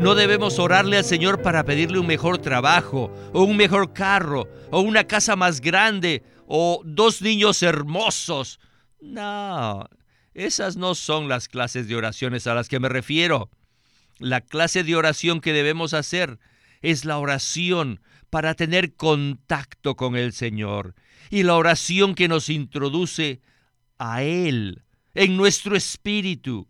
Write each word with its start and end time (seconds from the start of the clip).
No 0.00 0.14
debemos 0.14 0.58
orarle 0.58 0.96
al 0.96 1.04
Señor 1.04 1.42
para 1.42 1.64
pedirle 1.66 1.98
un 1.98 2.06
mejor 2.06 2.38
trabajo, 2.38 3.14
o 3.34 3.42
un 3.42 3.58
mejor 3.58 3.92
carro, 3.92 4.48
o 4.70 4.80
una 4.80 5.04
casa 5.04 5.36
más 5.36 5.60
grande, 5.60 6.22
o 6.46 6.80
dos 6.86 7.20
niños 7.20 7.62
hermosos. 7.62 8.60
No, 9.02 9.86
esas 10.32 10.78
no 10.78 10.94
son 10.94 11.28
las 11.28 11.48
clases 11.48 11.86
de 11.86 11.96
oraciones 11.96 12.46
a 12.46 12.54
las 12.54 12.70
que 12.70 12.80
me 12.80 12.88
refiero. 12.88 13.50
La 14.18 14.40
clase 14.40 14.84
de 14.84 14.96
oración 14.96 15.42
que 15.42 15.52
debemos 15.52 15.92
hacer 15.92 16.38
es 16.80 17.04
la 17.04 17.18
oración 17.18 18.00
para 18.30 18.54
tener 18.54 18.94
contacto 18.94 19.96
con 19.96 20.16
el 20.16 20.32
Señor 20.32 20.94
y 21.28 21.42
la 21.42 21.56
oración 21.56 22.14
que 22.14 22.26
nos 22.26 22.48
introduce 22.48 23.42
a 23.98 24.22
Él 24.22 24.82
en 25.12 25.36
nuestro 25.36 25.76
espíritu. 25.76 26.69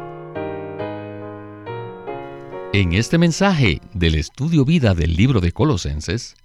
En 2.73 2.93
este 2.93 3.17
mensaje 3.17 3.81
del 3.93 4.15
Estudio 4.15 4.63
Vida 4.63 4.93
del 4.93 5.17
libro 5.17 5.41
de 5.41 5.51
Colosenses, 5.51 6.35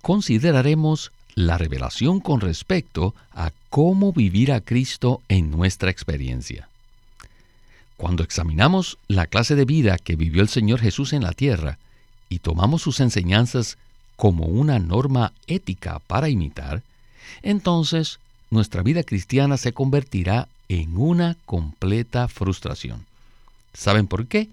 consideraremos 0.00 1.10
la 1.34 1.58
revelación 1.58 2.20
con 2.20 2.40
respecto 2.40 3.16
a 3.32 3.50
cómo 3.68 4.12
vivir 4.12 4.52
a 4.52 4.60
Cristo 4.60 5.22
en 5.28 5.50
nuestra 5.50 5.90
experiencia. 5.90 6.68
Cuando 7.96 8.22
examinamos 8.22 8.96
la 9.08 9.26
clase 9.26 9.56
de 9.56 9.64
vida 9.64 9.98
que 9.98 10.14
vivió 10.14 10.42
el 10.42 10.48
Señor 10.48 10.78
Jesús 10.78 11.12
en 11.12 11.24
la 11.24 11.32
tierra 11.32 11.78
y 12.28 12.38
tomamos 12.38 12.82
sus 12.82 13.00
enseñanzas 13.00 13.76
como 14.14 14.44
una 14.44 14.78
norma 14.78 15.32
ética 15.48 15.98
para 16.06 16.28
imitar, 16.28 16.84
entonces 17.42 18.20
nuestra 18.50 18.84
vida 18.84 19.02
cristiana 19.02 19.56
se 19.56 19.72
convertirá 19.72 20.46
en 20.68 20.96
una 20.96 21.36
completa 21.44 22.28
frustración. 22.28 23.04
¿Saben 23.74 24.06
por 24.06 24.28
qué? 24.28 24.48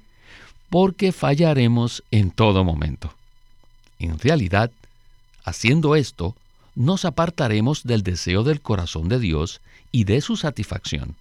Porque 0.70 1.12
fallaremos 1.12 2.04
en 2.12 2.32
todo 2.32 2.64
momento. 2.64 3.14
En 3.98 4.20
realidad, 4.20 4.72
haciendo 5.44 5.96
esto, 5.96 6.36
nos 6.76 7.06
apartaremos 7.06 7.84
del 7.84 8.04
deseo 8.04 8.44
del 8.44 8.62
corazón 8.62 9.10
de 9.10 9.20
Dios 9.20 9.62
y 9.92 10.04
de 10.04 10.22
su 10.22 10.38
satisfacción, 10.38 11.16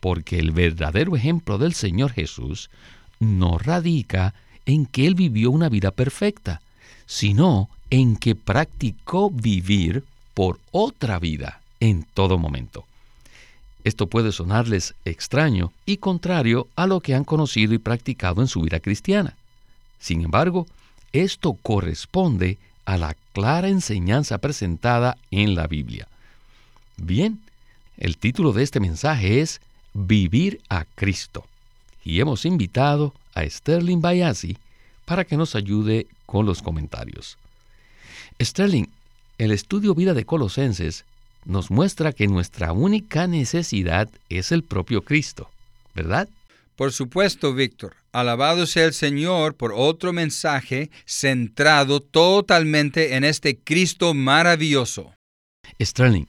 porque 0.00 0.38
el 0.38 0.52
verdadero 0.52 1.16
ejemplo 1.16 1.58
del 1.58 1.74
Señor 1.74 2.12
Jesús 2.12 2.70
no 3.18 3.58
radica 3.58 4.34
en 4.64 4.86
que 4.86 5.06
Él 5.06 5.14
vivió 5.14 5.50
una 5.50 5.68
vida 5.68 5.90
perfecta, 5.90 6.62
sino 7.06 7.68
en 7.90 8.16
que 8.16 8.34
practicó 8.34 9.30
vivir 9.30 10.04
por 10.32 10.60
otra 10.70 11.18
vida 11.18 11.60
en 11.80 12.04
todo 12.14 12.38
momento. 12.38 12.84
Esto 13.84 14.06
puede 14.06 14.32
sonarles 14.32 14.94
extraño 15.04 15.72
y 15.86 15.96
contrario 15.96 16.68
a 16.76 16.86
lo 16.86 17.00
que 17.00 17.14
han 17.14 17.24
conocido 17.24 17.74
y 17.74 17.78
practicado 17.78 18.42
en 18.42 18.48
su 18.48 18.60
vida 18.60 18.80
cristiana. 18.80 19.36
Sin 19.98 20.22
embargo, 20.22 20.66
esto 21.12 21.54
corresponde 21.54 22.58
a 22.84 22.96
la 22.96 23.16
clara 23.32 23.68
enseñanza 23.68 24.38
presentada 24.38 25.16
en 25.30 25.54
la 25.54 25.66
Biblia. 25.66 26.08
Bien, 26.96 27.40
el 27.96 28.16
título 28.16 28.52
de 28.52 28.62
este 28.62 28.80
mensaje 28.80 29.40
es 29.40 29.60
Vivir 29.94 30.60
a 30.68 30.84
Cristo. 30.94 31.44
Y 32.04 32.20
hemos 32.20 32.44
invitado 32.44 33.14
a 33.34 33.48
Sterling 33.48 34.00
Bayasi 34.00 34.56
para 35.04 35.24
que 35.24 35.36
nos 35.36 35.54
ayude 35.54 36.06
con 36.26 36.46
los 36.46 36.62
comentarios. 36.62 37.36
Sterling, 38.40 38.86
el 39.38 39.50
estudio 39.50 39.94
vida 39.94 40.14
de 40.14 40.24
Colosenses 40.24 41.04
nos 41.44 41.70
muestra 41.70 42.12
que 42.12 42.26
nuestra 42.26 42.72
única 42.72 43.26
necesidad 43.26 44.08
es 44.28 44.52
el 44.52 44.62
propio 44.62 45.02
Cristo, 45.02 45.50
¿verdad? 45.94 46.28
Por 46.76 46.92
supuesto, 46.92 47.54
Víctor. 47.54 47.96
Alabado 48.12 48.66
sea 48.66 48.86
el 48.86 48.94
Señor 48.94 49.54
por 49.54 49.72
otro 49.74 50.12
mensaje 50.12 50.90
centrado 51.04 52.00
totalmente 52.00 53.14
en 53.14 53.24
este 53.24 53.58
Cristo 53.58 54.14
maravilloso. 54.14 55.12
Sterling, 55.80 56.26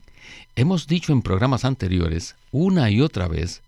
hemos 0.56 0.88
dicho 0.88 1.14
en 1.14 1.22
programas 1.22 1.66
anteriores 1.66 2.36
una 2.52 2.92
y 2.92 3.02
otra 3.02 3.28
vez 3.28 3.62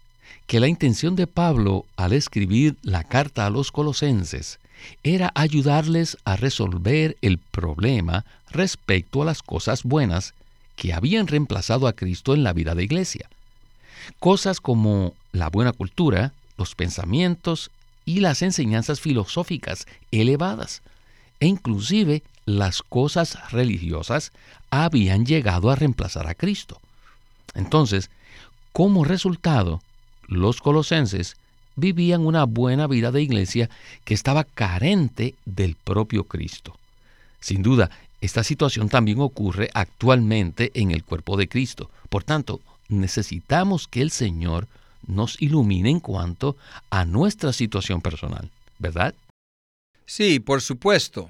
que 0.45 0.59
la 0.59 0.67
intención 0.67 1.15
de 1.15 1.25
Pablo 1.25 1.85
al 1.95 2.13
escribir 2.13 2.75
la 2.83 3.03
carta 3.03 3.45
a 3.45 3.49
los 3.49 3.71
colosenses 3.71 4.59
era 5.03 5.31
ayudarles 5.35 6.17
a 6.25 6.35
resolver 6.35 7.15
el 7.21 7.37
problema 7.37 8.25
respecto 8.51 9.21
a 9.21 9.25
las 9.25 9.41
cosas 9.41 9.83
buenas 9.83 10.33
que 10.75 10.94
habían 10.94 11.28
reemplazado 11.28 11.88
a 11.88 11.94
Cristo 11.94 12.34
en 12.34 12.44
la 12.44 12.53
vida 12.53 12.75
de 12.75 12.84
iglesia. 12.84 13.29
Cosas 14.19 14.59
como 14.59 15.13
la 15.31 15.50
buena 15.50 15.72
cultura, 15.72 16.34
los 16.57 16.75
pensamientos 16.75 17.72
y 18.06 18.19
las 18.19 18.41
enseñanzas 18.41 19.00
filosóficas 19.00 19.85
elevadas, 20.11 20.81
e 21.39 21.47
inclusive 21.47 22.23
las 22.45 22.81
cosas 22.81 23.51
religiosas 23.51 24.31
habían 24.69 25.25
llegado 25.25 25.69
a 25.69 25.75
reemplazar 25.75 26.28
a 26.28 26.35
Cristo. 26.35 26.79
Entonces, 27.53 28.09
como 28.72 29.05
resultado, 29.05 29.81
los 30.28 30.59
colosenses 30.59 31.38
vivían 31.75 32.25
una 32.25 32.45
buena 32.45 32.88
vida 32.88 33.11
de 33.11 33.22
iglesia 33.22 33.69
que 34.03 34.13
estaba 34.13 34.44
carente 34.44 35.35
del 35.45 35.75
propio 35.75 36.25
Cristo. 36.25 36.78
Sin 37.40 37.61
duda, 37.61 37.90
esta 38.23 38.45
situación 38.45 38.88
también 38.88 39.19
ocurre 39.19 39.69
actualmente 39.73 40.72
en 40.75 40.91
el 40.91 41.03
cuerpo 41.03 41.35
de 41.35 41.50
Cristo. 41.50 41.91
Por 42.07 42.23
tanto, 42.23 42.61
necesitamos 42.88 43.85
que 43.89 44.01
el 44.01 44.11
Señor 44.11 44.69
nos 45.06 45.41
ilumine 45.41 45.89
en 45.89 46.00
cuanto 46.00 46.56
a 46.89 47.03
nuestra 47.03 47.51
situación 47.51 48.00
personal, 48.00 48.50
¿verdad? 48.79 49.13
Sí, 50.06 50.39
por 50.39 50.61
supuesto. 50.61 51.29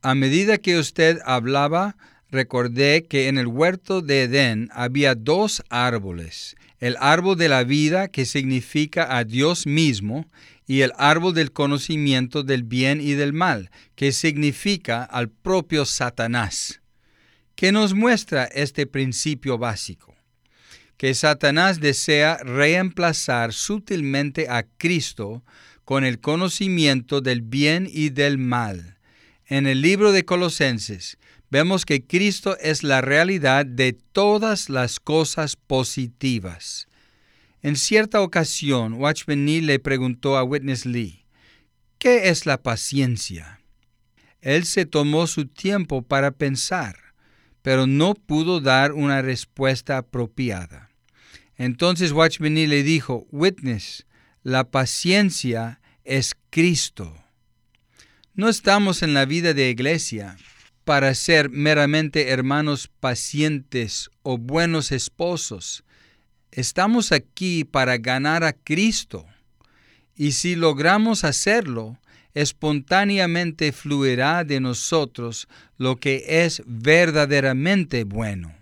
A 0.00 0.14
medida 0.14 0.58
que 0.58 0.78
usted 0.78 1.18
hablaba, 1.24 1.96
recordé 2.30 3.02
que 3.02 3.26
en 3.26 3.36
el 3.36 3.48
huerto 3.48 4.00
de 4.00 4.22
Edén 4.22 4.68
había 4.72 5.16
dos 5.16 5.64
árboles, 5.70 6.54
el 6.82 6.96
árbol 6.98 7.38
de 7.38 7.48
la 7.48 7.62
vida 7.62 8.08
que 8.08 8.24
significa 8.24 9.16
a 9.16 9.22
Dios 9.22 9.68
mismo 9.68 10.28
y 10.66 10.80
el 10.80 10.90
árbol 10.98 11.32
del 11.32 11.52
conocimiento 11.52 12.42
del 12.42 12.64
bien 12.64 13.00
y 13.00 13.12
del 13.12 13.32
mal, 13.32 13.70
que 13.94 14.10
significa 14.10 15.04
al 15.04 15.30
propio 15.30 15.84
Satanás. 15.84 16.80
¿Qué 17.54 17.70
nos 17.70 17.94
muestra 17.94 18.46
este 18.46 18.88
principio 18.88 19.58
básico? 19.58 20.16
Que 20.96 21.14
Satanás 21.14 21.78
desea 21.78 22.38
reemplazar 22.38 23.52
sutilmente 23.52 24.48
a 24.48 24.64
Cristo 24.64 25.44
con 25.84 26.02
el 26.02 26.18
conocimiento 26.18 27.20
del 27.20 27.42
bien 27.42 27.88
y 27.88 28.08
del 28.08 28.38
mal. 28.38 28.98
En 29.46 29.68
el 29.68 29.82
libro 29.82 30.10
de 30.10 30.24
Colosenses 30.24 31.16
vemos 31.52 31.84
que 31.84 32.06
Cristo 32.06 32.56
es 32.60 32.82
la 32.82 33.02
realidad 33.02 33.66
de 33.66 33.92
todas 33.92 34.70
las 34.70 34.98
cosas 34.98 35.54
positivas. 35.54 36.88
En 37.60 37.76
cierta 37.76 38.22
ocasión, 38.22 38.94
Watchman 38.94 39.44
Nee 39.44 39.60
le 39.60 39.78
preguntó 39.78 40.38
a 40.38 40.44
Witness 40.44 40.86
Lee, 40.86 41.26
¿qué 41.98 42.30
es 42.30 42.46
la 42.46 42.62
paciencia? 42.62 43.60
Él 44.40 44.64
se 44.64 44.86
tomó 44.86 45.26
su 45.26 45.44
tiempo 45.44 46.00
para 46.00 46.30
pensar, 46.30 46.96
pero 47.60 47.86
no 47.86 48.14
pudo 48.14 48.62
dar 48.62 48.92
una 48.92 49.20
respuesta 49.20 49.98
apropiada. 49.98 50.88
Entonces 51.58 52.12
Watchman 52.12 52.54
Nee 52.54 52.66
le 52.66 52.82
dijo, 52.82 53.26
Witness, 53.30 54.06
la 54.42 54.70
paciencia 54.70 55.82
es 56.02 56.34
Cristo. 56.48 57.14
No 58.32 58.48
estamos 58.48 59.02
en 59.02 59.12
la 59.12 59.26
vida 59.26 59.52
de 59.52 59.68
iglesia 59.68 60.38
para 60.84 61.14
ser 61.14 61.50
meramente 61.50 62.28
hermanos 62.30 62.88
pacientes 63.00 64.10
o 64.22 64.38
buenos 64.38 64.92
esposos. 64.92 65.84
Estamos 66.50 67.12
aquí 67.12 67.64
para 67.64 67.98
ganar 67.98 68.44
a 68.44 68.52
Cristo. 68.52 69.24
Y 70.16 70.32
si 70.32 70.54
logramos 70.56 71.24
hacerlo, 71.24 71.98
espontáneamente 72.34 73.72
fluirá 73.72 74.44
de 74.44 74.60
nosotros 74.60 75.48
lo 75.78 75.96
que 75.96 76.24
es 76.26 76.62
verdaderamente 76.66 78.04
bueno. 78.04 78.54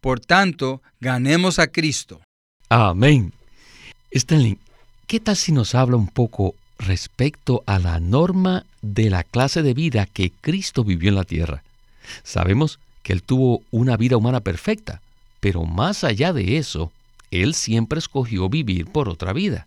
Por 0.00 0.20
tanto, 0.20 0.82
ganemos 1.00 1.58
a 1.58 1.68
Cristo. 1.68 2.20
Amén. 2.68 3.32
Stanley, 4.10 4.58
¿qué 5.06 5.20
tal 5.20 5.36
si 5.36 5.52
nos 5.52 5.74
habla 5.74 5.96
un 5.96 6.08
poco 6.08 6.54
respecto 6.78 7.62
a 7.66 7.78
la 7.78 8.00
norma 8.00 8.66
de 8.82 9.10
la 9.10 9.24
clase 9.24 9.62
de 9.62 9.74
vida 9.74 10.06
que 10.06 10.32
Cristo 10.40 10.84
vivió 10.84 11.08
en 11.08 11.14
la 11.16 11.24
tierra. 11.24 11.62
Sabemos 12.22 12.78
que 13.02 13.12
Él 13.12 13.22
tuvo 13.22 13.62
una 13.70 13.96
vida 13.96 14.16
humana 14.16 14.40
perfecta, 14.40 15.00
pero 15.40 15.64
más 15.64 16.04
allá 16.04 16.32
de 16.32 16.58
eso, 16.58 16.92
Él 17.30 17.54
siempre 17.54 17.98
escogió 17.98 18.48
vivir 18.48 18.86
por 18.86 19.08
otra 19.08 19.32
vida. 19.32 19.66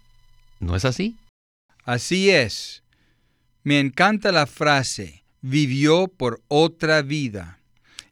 ¿No 0.60 0.76
es 0.76 0.86
así? 0.86 1.16
Así 1.86 2.30
es. 2.30 2.84
Me 3.64 3.80
encanta 3.80 4.32
la 4.32 4.46
frase, 4.46 5.24
vivió 5.42 6.08
por 6.08 6.42
otra 6.48 7.02
vida, 7.02 7.60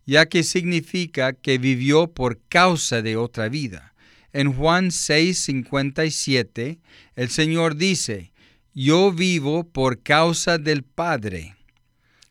ya 0.05 0.27
que 0.27 0.44
significa 0.44 1.33
que 1.33 1.57
vivió 1.57 2.07
por 2.07 2.39
causa 2.49 3.01
de 3.01 3.17
otra 3.17 3.49
vida. 3.49 3.94
En 4.33 4.53
Juan 4.53 4.91
6:57, 4.91 6.79
el 7.15 7.29
Señor 7.29 7.75
dice, 7.75 8.31
yo 8.79 9.12
vivo 9.12 9.63
por 9.63 10.03
causa 10.03 10.59
del 10.59 10.83
Padre. 10.83 11.56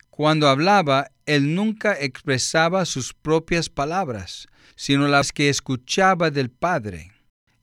Cuando 0.09 0.47
hablaba, 0.47 1.11
Él 1.25 1.55
nunca 1.55 1.91
expresaba 1.99 2.85
sus 2.85 3.13
propias 3.13 3.67
palabras, 3.67 4.47
sino 4.77 5.09
las 5.09 5.33
que 5.33 5.49
escuchaba 5.49 6.31
del 6.31 6.49
Padre. 6.49 7.11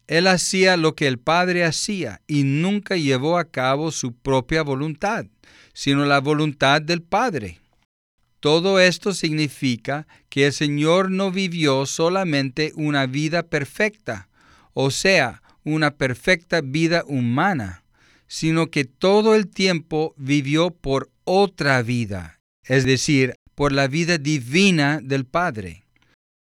Él 0.06 0.26
hacía 0.26 0.76
lo 0.76 0.94
que 0.94 1.06
el 1.06 1.18
Padre 1.18 1.64
hacía 1.64 2.20
y 2.26 2.42
nunca 2.42 2.96
llevó 2.96 3.38
a 3.38 3.46
cabo 3.46 3.90
su 3.90 4.12
propia 4.12 4.60
voluntad, 4.60 5.24
sino 5.72 6.04
la 6.04 6.20
voluntad 6.20 6.82
del 6.82 7.00
Padre. 7.00 7.60
Todo 8.38 8.80
esto 8.80 9.14
significa 9.14 10.06
que 10.28 10.48
el 10.48 10.52
Señor 10.52 11.10
no 11.10 11.30
vivió 11.30 11.86
solamente 11.86 12.72
una 12.76 13.06
vida 13.06 13.44
perfecta, 13.44 14.28
o 14.74 14.90
sea, 14.90 15.40
una 15.64 15.92
perfecta 15.96 16.60
vida 16.60 17.02
humana, 17.06 17.83
sino 18.34 18.68
que 18.68 18.84
todo 18.84 19.36
el 19.36 19.46
tiempo 19.46 20.12
vivió 20.16 20.70
por 20.70 21.08
otra 21.22 21.80
vida, 21.82 22.40
es 22.64 22.84
decir, 22.84 23.36
por 23.54 23.70
la 23.70 23.86
vida 23.86 24.18
divina 24.18 24.98
del 25.00 25.24
Padre. 25.24 25.84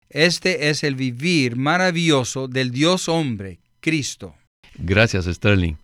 Este 0.09 0.71
es 0.71 0.85
el 0.85 0.95
vivir 0.95 1.55
maravilloso 1.57 2.49
del 2.49 2.71
Dios 2.71 3.11
hombre, 3.11 3.59
Cristo. 3.81 4.35
Gracias, 4.79 5.27
Sterling. 5.27 5.75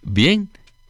Bien, 0.00 0.48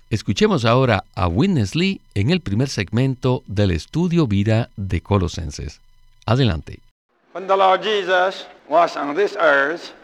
escuchemos 0.08 0.64
ahora 0.64 1.02
a 1.16 1.26
Witness 1.26 1.74
Lee 1.74 2.00
en 2.14 2.30
el 2.30 2.40
primer 2.40 2.68
segmento 2.68 3.42
del 3.48 3.72
estudio 3.72 4.28
vida 4.28 4.70
de 4.76 5.00
Colosenses. 5.00 5.80
Adelante. 6.26 6.78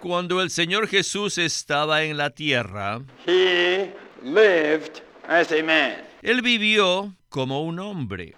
Cuando 0.01 0.43
el 0.43 0.51
Señor 0.51 0.89
Jesús 0.89 1.39
estaba 1.39 2.03
en 2.03 2.17
la 2.17 2.31
tierra, 2.31 3.01
Él 6.23 6.43
vivió 6.43 7.15
como 7.29 7.63
un 7.63 7.79
hombre. 7.79 8.35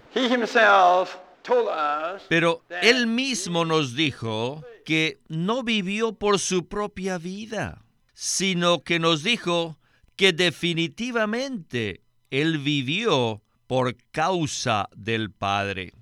Pero 2.28 2.62
Él 2.82 3.06
mismo 3.06 3.64
nos 3.64 3.94
dijo 3.94 4.64
que 4.84 5.18
no 5.28 5.62
vivió 5.62 6.12
por 6.12 6.38
su 6.38 6.68
propia 6.68 7.18
vida, 7.18 7.82
sino 8.14 8.82
que 8.82 8.98
nos 8.98 9.22
dijo 9.22 9.78
que 10.16 10.32
definitivamente 10.32 12.02
Él 12.30 12.58
vivió 12.58 13.42
por 13.66 13.96
causa 14.10 14.88
del 14.94 15.30
Padre. 15.30 15.92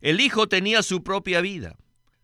El 0.00 0.20
Hijo 0.20 0.48
tenía 0.48 0.82
su 0.82 1.02
propia 1.02 1.40
vida 1.40 1.76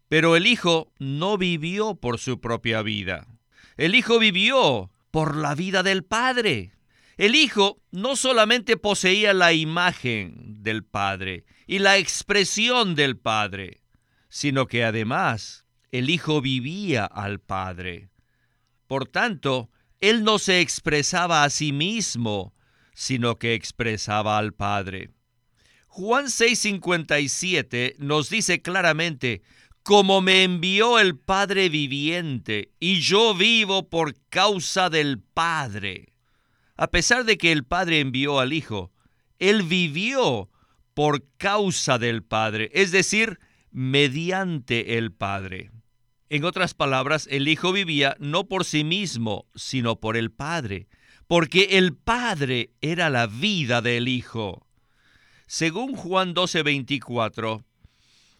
pero 0.09 0.37
el 0.37 0.47
Hijo 0.47 0.93
no 0.99 1.37
vivió 1.37 1.97
por 1.97 2.19
su 2.19 2.41
propia 2.41 2.83
vida. 2.83 3.27
El 3.77 3.95
Hijo 3.95 4.19
vivió 4.19 4.91
por 5.11 5.37
la 5.37 5.55
vida 5.55 5.83
del 5.83 6.05
Padre. 6.05 6.73
El 7.17 7.35
Hijo 7.35 7.81
no 7.91 8.15
solamente 8.15 8.77
poseía 8.77 9.33
la 9.33 9.55
imagen 9.55 10.63
del 10.63 10.85
Padre 10.85 11.47
y 11.67 11.79
la 11.79 11.97
expresión 11.97 12.95
del 12.95 13.17
Padre, 13.17 13.81
sino 14.29 14.67
que 14.67 14.85
además 14.85 15.65
el 15.93 16.11
Hijo 16.11 16.43
vivía 16.43 17.07
al 17.07 17.41
Padre. 17.41 18.11
Por 18.87 19.09
tanto, 19.09 19.71
Él 20.01 20.25
no 20.25 20.39
se 20.39 20.61
expresaba 20.61 21.43
a 21.43 21.49
sí 21.49 21.73
mismo, 21.73 22.55
sino 22.93 23.39
que 23.39 23.55
expresaba 23.55 24.37
al 24.37 24.53
Padre. 24.53 25.11
Juan 25.87 26.27
6:57 26.27 27.97
nos 27.99 28.29
dice 28.29 28.61
claramente, 28.61 29.41
como 29.83 30.21
me 30.21 30.43
envió 30.43 30.99
el 30.99 31.17
Padre 31.17 31.71
viviente, 31.71 32.73
y 32.79 33.01
yo 33.01 33.35
vivo 33.35 33.89
por 33.89 34.15
causa 34.29 34.91
del 34.91 35.21
Padre. 35.21 36.16
A 36.77 36.89
pesar 36.89 37.25
de 37.25 37.39
que 37.39 37.53
el 37.53 37.65
Padre 37.65 38.01
envió 38.01 38.39
al 38.39 38.53
Hijo, 38.53 38.93
Él 39.39 39.63
vivió 39.63 40.51
por 40.95 41.25
causa 41.37 41.99
del 41.99 42.23
Padre, 42.23 42.71
es 42.75 42.91
decir, 42.93 43.39
mediante 43.71 44.99
el 44.99 45.13
Padre. 45.13 45.71
En 46.29 46.45
otras 46.45 46.75
palabras, 46.75 47.29
el 47.31 47.49
Hijo 47.49 47.73
vivía 47.73 48.17
no 48.19 48.49
por 48.49 48.65
sí 48.65 48.85
mismo, 48.85 49.47
sino 49.55 50.01
por 50.01 50.17
el 50.17 50.33
Padre, 50.33 50.89
porque 51.27 51.79
el 51.79 51.95
Padre 51.95 52.71
era 52.81 53.11
la 53.11 53.27
vida 53.27 53.81
del 53.81 54.09
Hijo. 54.09 54.67
Según 55.47 55.95
Juan 55.95 56.35
12:24, 56.35 57.65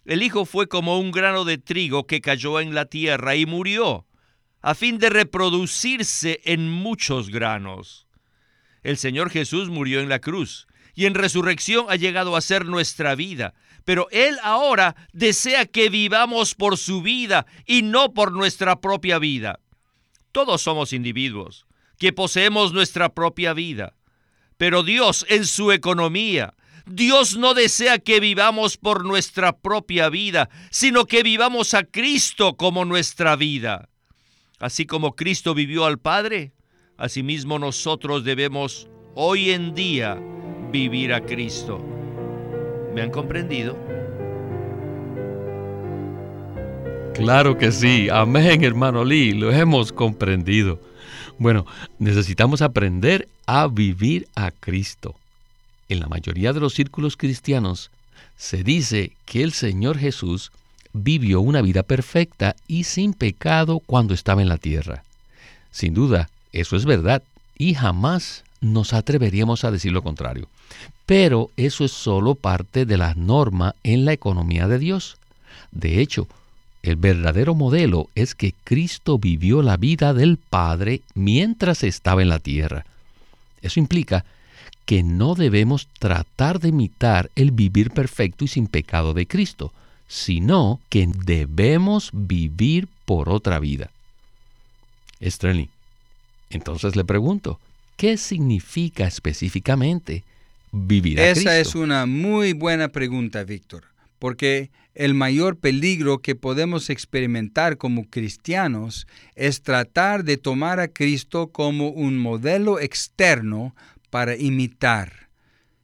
el 0.07 0.23
hijo 0.23 0.45
fue 0.45 0.69
como 0.69 0.99
un 0.99 1.11
grano 1.11 1.45
de 1.45 1.59
trigo 1.59 2.07
que 2.07 2.21
cayó 2.21 2.61
en 2.61 2.75
la 2.75 2.87
tierra 2.87 3.37
y 3.37 3.47
murió, 3.47 4.07
a 4.61 4.75
fin 4.75 4.99
de 4.99 5.11
reproducirse 5.11 6.41
en 6.45 6.69
muchos 6.69 7.31
granos. 7.31 8.06
El 8.87 8.99
Señor 8.99 9.31
Jesús 9.31 9.69
murió 9.69 9.99
en 9.99 10.09
la 10.09 10.21
cruz 10.21 10.69
y 10.95 11.07
en 11.07 11.15
resurrección 11.15 11.87
ha 11.89 11.97
llegado 11.97 12.37
a 12.37 12.41
ser 12.41 12.67
nuestra 12.67 13.17
vida, 13.17 13.53
pero 13.85 14.07
Él 14.13 14.37
ahora 14.45 14.95
desea 15.13 15.67
que 15.67 15.89
vivamos 15.89 16.55
por 16.55 16.79
su 16.79 17.03
vida 17.03 17.47
y 17.67 17.83
no 17.83 18.15
por 18.15 18.31
nuestra 18.31 18.81
propia 18.81 19.19
vida. 19.19 19.59
Todos 20.31 20.63
somos 20.63 20.93
individuos 20.93 21.67
que 21.99 22.13
poseemos 22.13 22.73
nuestra 22.73 23.09
propia 23.09 23.55
vida, 23.55 23.97
pero 24.57 24.85
Dios 24.85 25.27
en 25.29 25.47
su 25.47 25.73
economía, 25.73 26.55
Dios 26.87 27.37
no 27.37 27.55
desea 27.55 27.99
que 27.99 28.21
vivamos 28.21 28.77
por 28.77 29.05
nuestra 29.05 29.59
propia 29.59 30.11
vida, 30.11 30.49
sino 30.71 31.07
que 31.07 31.25
vivamos 31.25 31.75
a 31.75 31.83
Cristo 31.83 32.57
como 32.57 32.85
nuestra 32.85 33.35
vida. 33.35 33.89
Así 34.61 34.87
como 34.87 35.17
Cristo 35.17 35.55
vivió 35.55 35.87
al 35.87 35.99
Padre, 35.99 36.53
asimismo 36.97 37.59
nosotros 37.59 38.25
debemos 38.25 38.89
hoy 39.15 39.51
en 39.51 39.75
día 39.75 40.19
vivir 40.73 41.13
a 41.13 41.21
Cristo. 41.21 41.85
¿Me 42.95 43.03
han 43.03 43.11
comprendido? 43.11 43.77
Claro 47.15 47.57
que 47.57 47.73
sí. 47.73 48.09
Amén, 48.11 48.63
hermano 48.65 49.05
Lee. 49.05 49.33
Lo 49.33 49.53
hemos 49.53 49.93
comprendido. 49.93 50.81
Bueno, 51.39 51.67
necesitamos 51.99 52.63
aprender 52.63 53.29
a 53.47 53.67
vivir 53.69 54.29
a 54.35 54.51
Cristo 54.51 55.15
en 55.89 56.01
la 56.01 56.09
mayoría 56.09 56.53
de 56.53 56.61
los 56.61 56.75
círculos 56.75 57.17
cristianos 57.17 57.91
se 58.37 58.63
dice 58.63 59.13
que 59.25 59.43
el 59.43 59.53
Señor 59.53 59.99
Jesús 59.99 60.53
vivió 60.93 61.41
una 61.41 61.63
vida 61.63 61.83
perfecta 61.83 62.57
y 62.67 62.85
sin 62.85 63.15
pecado 63.15 63.81
cuando 63.81 64.15
estaba 64.15 64.43
en 64.43 64.49
la 64.49 64.59
tierra. 64.59 65.05
Sin 65.71 65.95
duda, 65.95 66.29
eso 66.61 66.77
es 66.77 66.87
verdad 66.87 67.23
y 67.59 67.75
jamás 67.75 68.45
nos 68.61 68.95
atreveríamos 68.95 69.65
a 69.65 69.71
decir 69.71 69.93
lo 69.93 70.03
contrario. 70.03 70.49
Pero 71.05 71.51
eso 71.57 71.85
es 71.85 71.93
solo 71.93 72.35
parte 72.35 72.87
de 72.87 72.97
la 72.97 73.15
norma 73.15 73.75
en 73.83 74.05
la 74.05 74.13
economía 74.13 74.67
de 74.67 74.79
Dios. 74.79 75.19
De 75.71 76.01
hecho, 76.01 76.27
el 76.83 76.97
verdadero 76.97 77.55
modelo 77.55 78.09
es 78.15 78.35
que 78.35 78.55
Cristo 78.65 79.19
vivió 79.19 79.61
la 79.63 79.77
vida 79.77 80.15
del 80.15 80.39
Padre 80.39 81.03
mientras 81.15 81.85
estaba 81.85 82.23
en 82.23 82.31
la 82.31 82.39
tierra. 82.39 82.87
Eso 83.61 83.79
implica 83.79 84.25
que 84.87 85.03
no 85.03 85.35
debemos 85.35 85.89
tratar 85.99 86.61
de 86.61 86.69
imitar 86.69 87.31
el 87.37 87.51
vivir 87.51 87.91
perfecto 87.91 88.45
y 88.45 88.49
sin 88.49 88.67
pecado 88.67 89.13
de 89.13 89.27
Cristo, 89.27 89.73
sino 90.09 90.81
que 90.89 91.07
debemos 91.07 92.11
vivir 92.13 92.89
por 93.05 93.29
otra 93.29 93.59
vida. 93.59 93.91
Sterling, 95.23 95.69
entonces 96.51 96.97
le 96.97 97.05
pregunto, 97.05 97.61
¿qué 97.97 98.17
significa 98.17 99.07
específicamente 99.07 100.25
vivir 100.73 101.21
a 101.21 101.33
Cristo? 101.33 101.51
Esa 101.51 101.59
es 101.59 101.75
una 101.75 102.07
muy 102.07 102.53
buena 102.53 102.89
pregunta, 102.89 103.45
Víctor, 103.45 103.85
porque 104.19 104.71
el 104.95 105.13
mayor 105.13 105.59
peligro 105.59 106.21
que 106.21 106.35
podemos 106.35 106.89
experimentar 106.89 107.77
como 107.77 108.09
cristianos 108.09 109.07
es 109.35 109.63
tratar 109.63 110.25
de 110.25 110.39
tomar 110.39 110.81
a 110.81 110.89
Cristo 110.89 111.49
como 111.49 111.91
un 111.91 112.19
modelo 112.19 112.81
externo 112.81 113.75
para 114.09 114.37
imitar. 114.37 115.29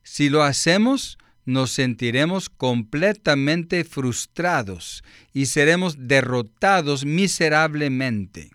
Si 0.02 0.30
lo 0.30 0.42
hacemos, 0.42 1.18
nos 1.44 1.72
sentiremos 1.72 2.48
completamente 2.48 3.84
frustrados 3.84 5.04
y 5.34 5.46
seremos 5.46 6.08
derrotados 6.08 7.04
miserablemente. 7.04 8.51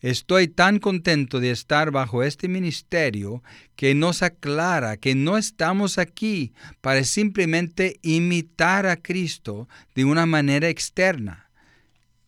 Estoy 0.00 0.48
tan 0.48 0.78
contento 0.78 1.40
de 1.40 1.50
estar 1.50 1.90
bajo 1.90 2.22
este 2.22 2.48
ministerio 2.48 3.42
que 3.76 3.94
nos 3.94 4.22
aclara 4.22 4.96
que 4.96 5.14
no 5.14 5.36
estamos 5.36 5.98
aquí 5.98 6.52
para 6.80 7.04
simplemente 7.04 7.98
imitar 8.02 8.86
a 8.86 8.96
Cristo 8.96 9.68
de 9.94 10.06
una 10.06 10.24
manera 10.24 10.70
externa. 10.70 11.50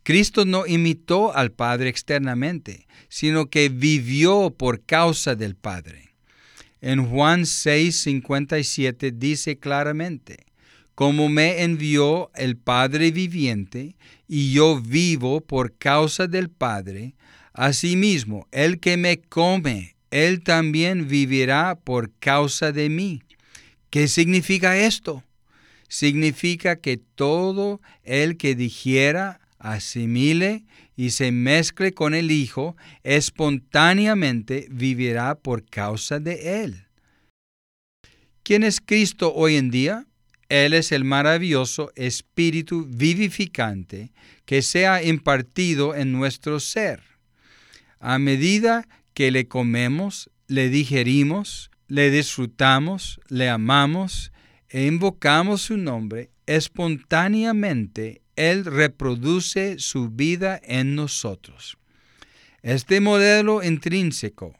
Cristo 0.02 0.44
no 0.44 0.66
imitó 0.66 1.34
al 1.34 1.52
Padre 1.52 1.88
externamente, 1.88 2.86
sino 3.08 3.48
que 3.48 3.68
vivió 3.70 4.50
por 4.50 4.84
causa 4.84 5.34
del 5.34 5.54
Padre. 5.54 6.10
En 6.82 7.06
Juan 7.08 7.42
6:57 7.42 9.12
dice 9.12 9.58
claramente, 9.58 10.44
como 10.94 11.30
me 11.30 11.62
envió 11.62 12.30
el 12.34 12.56
Padre 12.56 13.12
viviente, 13.12 13.96
y 14.28 14.52
yo 14.52 14.80
vivo 14.80 15.40
por 15.40 15.76
causa 15.78 16.26
del 16.26 16.50
Padre, 16.50 17.14
Asimismo, 17.54 18.46
el 18.50 18.80
que 18.80 18.96
me 18.96 19.20
come, 19.20 19.96
él 20.10 20.42
también 20.42 21.08
vivirá 21.08 21.74
por 21.74 22.12
causa 22.18 22.72
de 22.72 22.88
mí. 22.88 23.22
¿Qué 23.90 24.08
significa 24.08 24.76
esto? 24.76 25.22
Significa 25.88 26.76
que 26.76 26.96
todo 26.96 27.80
el 28.02 28.36
que 28.36 28.54
digiera, 28.54 29.40
asimile 29.58 30.64
y 30.96 31.10
se 31.10 31.30
mezcle 31.30 31.92
con 31.92 32.14
el 32.14 32.30
Hijo, 32.30 32.76
espontáneamente 33.02 34.66
vivirá 34.70 35.34
por 35.34 35.64
causa 35.64 36.20
de 36.20 36.62
Él. 36.64 36.86
¿Quién 38.42 38.64
es 38.64 38.80
Cristo 38.80 39.32
hoy 39.34 39.56
en 39.56 39.70
día? 39.70 40.06
Él 40.48 40.74
es 40.74 40.92
el 40.92 41.04
maravilloso 41.04 41.92
Espíritu 41.94 42.86
vivificante 42.86 44.12
que 44.44 44.62
se 44.62 44.86
ha 44.86 45.02
impartido 45.02 45.94
en 45.94 46.12
nuestro 46.12 46.60
ser. 46.60 47.11
A 48.04 48.18
medida 48.18 48.88
que 49.14 49.30
le 49.30 49.46
comemos, 49.46 50.28
le 50.48 50.68
digerimos, 50.68 51.70
le 51.86 52.10
disfrutamos, 52.10 53.20
le 53.28 53.48
amamos 53.48 54.32
e 54.68 54.86
invocamos 54.86 55.62
su 55.62 55.76
nombre, 55.76 56.30
espontáneamente 56.46 58.22
Él 58.34 58.64
reproduce 58.64 59.78
su 59.78 60.08
vida 60.08 60.60
en 60.64 60.96
nosotros. 60.96 61.78
Este 62.62 63.00
modelo 63.00 63.62
intrínseco 63.62 64.58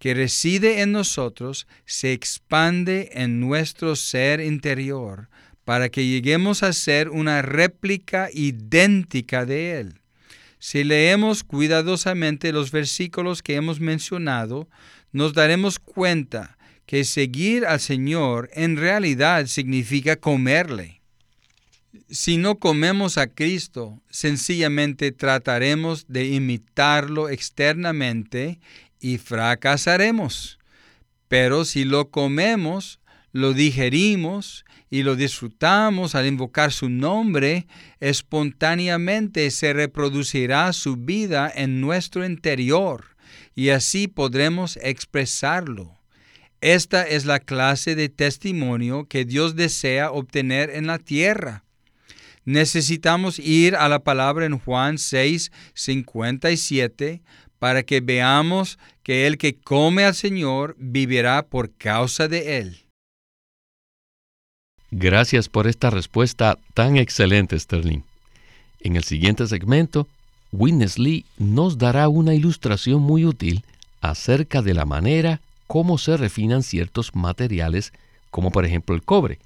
que 0.00 0.14
reside 0.14 0.82
en 0.82 0.90
nosotros 0.90 1.68
se 1.84 2.12
expande 2.12 3.10
en 3.12 3.38
nuestro 3.38 3.94
ser 3.94 4.40
interior 4.40 5.28
para 5.64 5.88
que 5.88 6.04
lleguemos 6.04 6.64
a 6.64 6.72
ser 6.72 7.10
una 7.10 7.42
réplica 7.42 8.28
idéntica 8.32 9.46
de 9.46 9.78
Él. 9.78 10.01
Si 10.64 10.84
leemos 10.84 11.42
cuidadosamente 11.42 12.52
los 12.52 12.70
versículos 12.70 13.42
que 13.42 13.56
hemos 13.56 13.80
mencionado, 13.80 14.68
nos 15.10 15.34
daremos 15.34 15.80
cuenta 15.80 16.56
que 16.86 17.02
seguir 17.02 17.66
al 17.66 17.80
Señor 17.80 18.48
en 18.52 18.76
realidad 18.76 19.46
significa 19.46 20.14
comerle. 20.14 21.00
Si 22.08 22.36
no 22.36 22.60
comemos 22.60 23.18
a 23.18 23.26
Cristo, 23.26 24.00
sencillamente 24.08 25.10
trataremos 25.10 26.06
de 26.06 26.26
imitarlo 26.26 27.28
externamente 27.28 28.60
y 29.00 29.18
fracasaremos. 29.18 30.60
Pero 31.26 31.64
si 31.64 31.82
lo 31.82 32.10
comemos, 32.10 33.00
lo 33.32 33.52
digerimos 33.52 34.64
y 34.92 35.04
lo 35.04 35.16
disfrutamos 35.16 36.14
al 36.14 36.26
invocar 36.26 36.70
su 36.70 36.90
nombre, 36.90 37.66
espontáneamente 37.98 39.50
se 39.50 39.72
reproducirá 39.72 40.70
su 40.74 40.96
vida 40.96 41.50
en 41.52 41.80
nuestro 41.80 42.26
interior 42.26 43.16
y 43.54 43.70
así 43.70 44.06
podremos 44.06 44.76
expresarlo. 44.82 45.98
Esta 46.60 47.08
es 47.08 47.24
la 47.24 47.40
clase 47.40 47.94
de 47.94 48.10
testimonio 48.10 49.06
que 49.08 49.24
Dios 49.24 49.56
desea 49.56 50.10
obtener 50.10 50.68
en 50.68 50.88
la 50.88 50.98
tierra. 50.98 51.64
Necesitamos 52.44 53.38
ir 53.38 53.76
a 53.76 53.88
la 53.88 54.04
palabra 54.04 54.44
en 54.44 54.58
Juan 54.58 54.98
6, 54.98 55.52
57 55.72 57.22
para 57.58 57.82
que 57.82 58.02
veamos 58.02 58.78
que 59.02 59.26
el 59.26 59.38
que 59.38 59.58
come 59.58 60.04
al 60.04 60.14
Señor 60.14 60.76
vivirá 60.78 61.46
por 61.46 61.74
causa 61.78 62.28
de 62.28 62.58
él. 62.58 62.91
Gracias 64.94 65.48
por 65.48 65.66
esta 65.68 65.88
respuesta 65.88 66.58
tan 66.74 66.98
excelente, 66.98 67.58
Sterling. 67.58 68.02
En 68.80 68.96
el 68.96 69.04
siguiente 69.04 69.46
segmento, 69.46 70.06
Witness 70.52 70.98
Lee 70.98 71.24
nos 71.38 71.78
dará 71.78 72.10
una 72.10 72.34
ilustración 72.34 73.00
muy 73.00 73.24
útil 73.24 73.64
acerca 74.02 74.60
de 74.60 74.74
la 74.74 74.84
manera 74.84 75.40
cómo 75.66 75.96
se 75.96 76.18
refinan 76.18 76.62
ciertos 76.62 77.14
materiales, 77.14 77.94
como 78.30 78.50
por 78.50 78.66
ejemplo 78.66 78.94
el 78.94 79.02
cobre. 79.02 79.38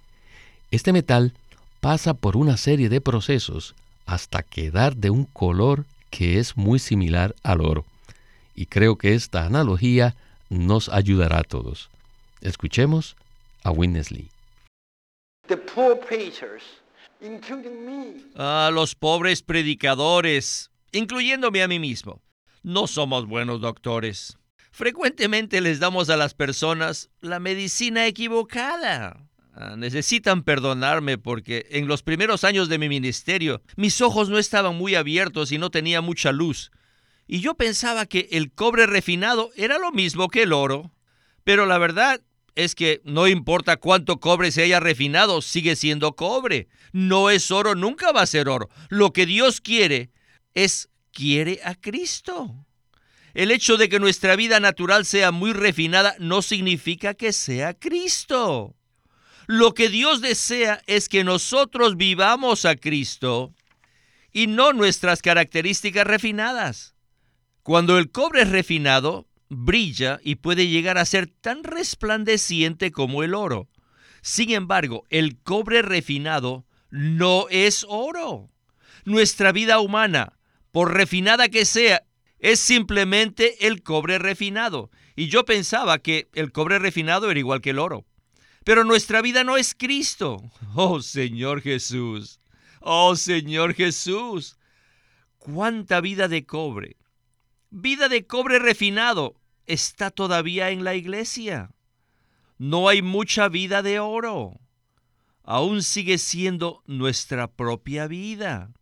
Este 0.72 0.92
metal 0.92 1.32
pasa 1.80 2.14
por 2.14 2.36
una 2.36 2.56
serie 2.56 2.88
de 2.88 3.00
procesos 3.00 3.76
hasta 4.04 4.42
quedar 4.42 4.96
de 4.96 5.10
un 5.10 5.26
color 5.26 5.84
que 6.10 6.40
es 6.40 6.56
muy 6.56 6.80
similar 6.80 7.36
al 7.44 7.60
oro. 7.60 7.84
Y 8.56 8.66
creo 8.66 8.96
que 8.96 9.14
esta 9.14 9.46
analogía 9.46 10.16
nos 10.50 10.88
ayudará 10.88 11.38
a 11.38 11.44
todos. 11.44 11.88
Escuchemos 12.40 13.14
a 13.62 13.70
Witness 13.70 14.10
Lee. 14.10 14.28
A 18.36 18.70
los 18.72 18.94
pobres 18.94 19.42
predicadores, 19.42 20.70
incluyéndome 20.92 21.62
a 21.62 21.68
mí 21.68 21.78
mismo. 21.78 22.22
No 22.62 22.86
somos 22.86 23.26
buenos 23.26 23.60
doctores. 23.60 24.38
Frecuentemente 24.70 25.60
les 25.60 25.80
damos 25.80 26.10
a 26.10 26.16
las 26.16 26.34
personas 26.34 27.10
la 27.20 27.40
medicina 27.40 28.06
equivocada. 28.06 29.26
Ah, 29.54 29.74
necesitan 29.74 30.42
perdonarme 30.42 31.16
porque 31.16 31.66
en 31.70 31.88
los 31.88 32.02
primeros 32.02 32.44
años 32.44 32.68
de 32.68 32.76
mi 32.76 32.90
ministerio 32.90 33.62
mis 33.76 34.02
ojos 34.02 34.28
no 34.28 34.36
estaban 34.36 34.76
muy 34.76 34.94
abiertos 34.94 35.50
y 35.50 35.56
no 35.56 35.70
tenía 35.70 36.02
mucha 36.02 36.30
luz. 36.30 36.70
Y 37.26 37.40
yo 37.40 37.54
pensaba 37.54 38.04
que 38.04 38.28
el 38.32 38.52
cobre 38.52 38.86
refinado 38.86 39.50
era 39.56 39.78
lo 39.78 39.92
mismo 39.92 40.28
que 40.28 40.42
el 40.42 40.52
oro. 40.52 40.92
Pero 41.42 41.64
la 41.64 41.78
verdad 41.78 42.20
es 42.56 42.74
que 42.74 43.00
no 43.04 43.28
importa 43.28 43.76
cuánto 43.76 44.18
cobre 44.18 44.50
se 44.50 44.62
haya 44.62 44.80
refinado, 44.80 45.42
sigue 45.42 45.76
siendo 45.76 46.16
cobre. 46.16 46.68
No 46.92 47.30
es 47.30 47.50
oro, 47.50 47.74
nunca 47.74 48.10
va 48.12 48.22
a 48.22 48.26
ser 48.26 48.48
oro. 48.48 48.70
Lo 48.88 49.12
que 49.12 49.26
Dios 49.26 49.60
quiere 49.60 50.10
es, 50.54 50.88
quiere 51.12 51.60
a 51.62 51.74
Cristo. 51.74 52.66
El 53.34 53.50
hecho 53.50 53.76
de 53.76 53.90
que 53.90 54.00
nuestra 54.00 54.34
vida 54.34 54.58
natural 54.58 55.04
sea 55.04 55.30
muy 55.30 55.52
refinada 55.52 56.16
no 56.18 56.40
significa 56.40 57.12
que 57.12 57.34
sea 57.34 57.74
Cristo. 57.74 58.74
Lo 59.46 59.74
que 59.74 59.90
Dios 59.90 60.22
desea 60.22 60.82
es 60.86 61.10
que 61.10 61.22
nosotros 61.22 61.98
vivamos 61.98 62.64
a 62.64 62.74
Cristo 62.74 63.52
y 64.32 64.46
no 64.46 64.72
nuestras 64.72 65.20
características 65.20 66.06
refinadas. 66.06 66.94
Cuando 67.62 67.98
el 67.98 68.10
cobre 68.10 68.42
es 68.42 68.48
refinado, 68.48 69.28
brilla 69.48 70.20
y 70.22 70.36
puede 70.36 70.68
llegar 70.68 70.98
a 70.98 71.04
ser 71.04 71.26
tan 71.26 71.64
resplandeciente 71.64 72.92
como 72.92 73.22
el 73.22 73.34
oro. 73.34 73.68
Sin 74.22 74.50
embargo, 74.50 75.04
el 75.10 75.38
cobre 75.38 75.82
refinado 75.82 76.64
no 76.90 77.46
es 77.50 77.86
oro. 77.88 78.50
Nuestra 79.04 79.52
vida 79.52 79.78
humana, 79.78 80.32
por 80.72 80.94
refinada 80.94 81.48
que 81.48 81.64
sea, 81.64 82.02
es 82.38 82.60
simplemente 82.60 83.66
el 83.66 83.82
cobre 83.82 84.18
refinado. 84.18 84.90
Y 85.14 85.28
yo 85.28 85.44
pensaba 85.44 85.98
que 85.98 86.28
el 86.34 86.52
cobre 86.52 86.78
refinado 86.78 87.30
era 87.30 87.38
igual 87.38 87.60
que 87.60 87.70
el 87.70 87.78
oro. 87.78 88.04
Pero 88.64 88.84
nuestra 88.84 89.22
vida 89.22 89.44
no 89.44 89.56
es 89.56 89.74
Cristo. 89.74 90.42
Oh 90.74 91.00
Señor 91.00 91.62
Jesús. 91.62 92.40
Oh 92.80 93.16
Señor 93.16 93.74
Jesús. 93.74 94.58
¿Cuánta 95.38 96.00
vida 96.00 96.28
de 96.28 96.44
cobre? 96.44 96.96
Vida 97.70 98.08
de 98.08 98.26
cobre 98.26 98.58
refinado 98.58 99.40
está 99.66 100.10
todavía 100.10 100.70
en 100.70 100.84
la 100.84 100.94
iglesia. 100.94 101.70
No 102.58 102.88
hay 102.88 103.02
mucha 103.02 103.48
vida 103.48 103.82
de 103.82 103.98
oro. 103.98 104.60
Aún 105.42 105.82
sigue 105.82 106.18
siendo 106.18 106.82
nuestra 106.86 107.52
propia 107.52 108.06
vida. 108.06 108.72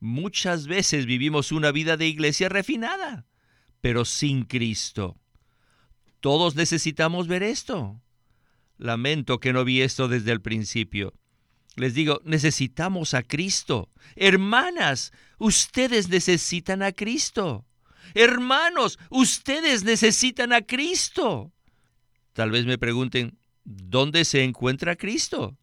Muchas 0.00 0.66
veces 0.66 1.06
vivimos 1.06 1.52
una 1.52 1.72
vida 1.72 1.96
de 1.96 2.06
iglesia 2.06 2.48
refinada, 2.48 3.26
pero 3.80 4.04
sin 4.04 4.44
Cristo. 4.44 5.16
Todos 6.20 6.56
necesitamos 6.56 7.28
ver 7.28 7.42
esto. 7.42 8.00
Lamento 8.76 9.40
que 9.40 9.52
no 9.52 9.64
vi 9.64 9.82
esto 9.82 10.08
desde 10.08 10.32
el 10.32 10.40
principio. 10.40 11.14
Les 11.76 11.94
digo, 11.94 12.20
necesitamos 12.24 13.14
a 13.14 13.22
Cristo. 13.22 13.90
Hermanas, 14.16 15.12
ustedes 15.38 16.08
necesitan 16.08 16.82
a 16.82 16.92
Cristo. 16.92 17.67
Hermanos, 18.14 18.98
ustedes 19.10 19.84
necesitan 19.84 20.52
a 20.52 20.62
Cristo. 20.62 21.52
Tal 22.32 22.50
vez 22.50 22.66
me 22.66 22.78
pregunten, 22.78 23.38
¿dónde 23.64 24.24
se 24.24 24.44
encuentra 24.44 24.96
Cristo? 24.96 25.56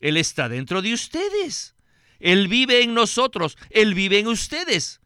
Él 0.00 0.16
está 0.16 0.48
dentro 0.48 0.82
de 0.82 0.92
ustedes. 0.92 1.74
Él 2.18 2.48
vive 2.48 2.82
en 2.82 2.94
nosotros. 2.94 3.56
Él 3.70 3.94
vive 3.94 4.18
en 4.18 4.28
ustedes. 4.28 5.00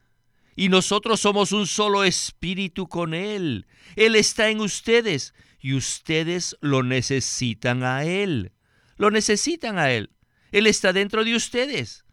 y 0.56 0.68
nosotros 0.68 1.20
somos 1.20 1.52
un 1.52 1.66
solo 1.66 2.04
espíritu 2.04 2.86
con 2.86 3.14
Él. 3.14 3.66
Él 3.96 4.14
está 4.14 4.50
en 4.50 4.60
ustedes 4.60 5.32
y 5.58 5.74
ustedes 5.74 6.56
lo 6.60 6.82
necesitan 6.82 7.82
a 7.82 8.04
Él. 8.04 8.52
Lo 8.96 9.10
necesitan 9.10 9.78
a 9.78 9.90
Él. 9.90 10.10
Él 10.52 10.66
está 10.66 10.92
dentro 10.92 11.24
de 11.24 11.34
ustedes. 11.34 12.04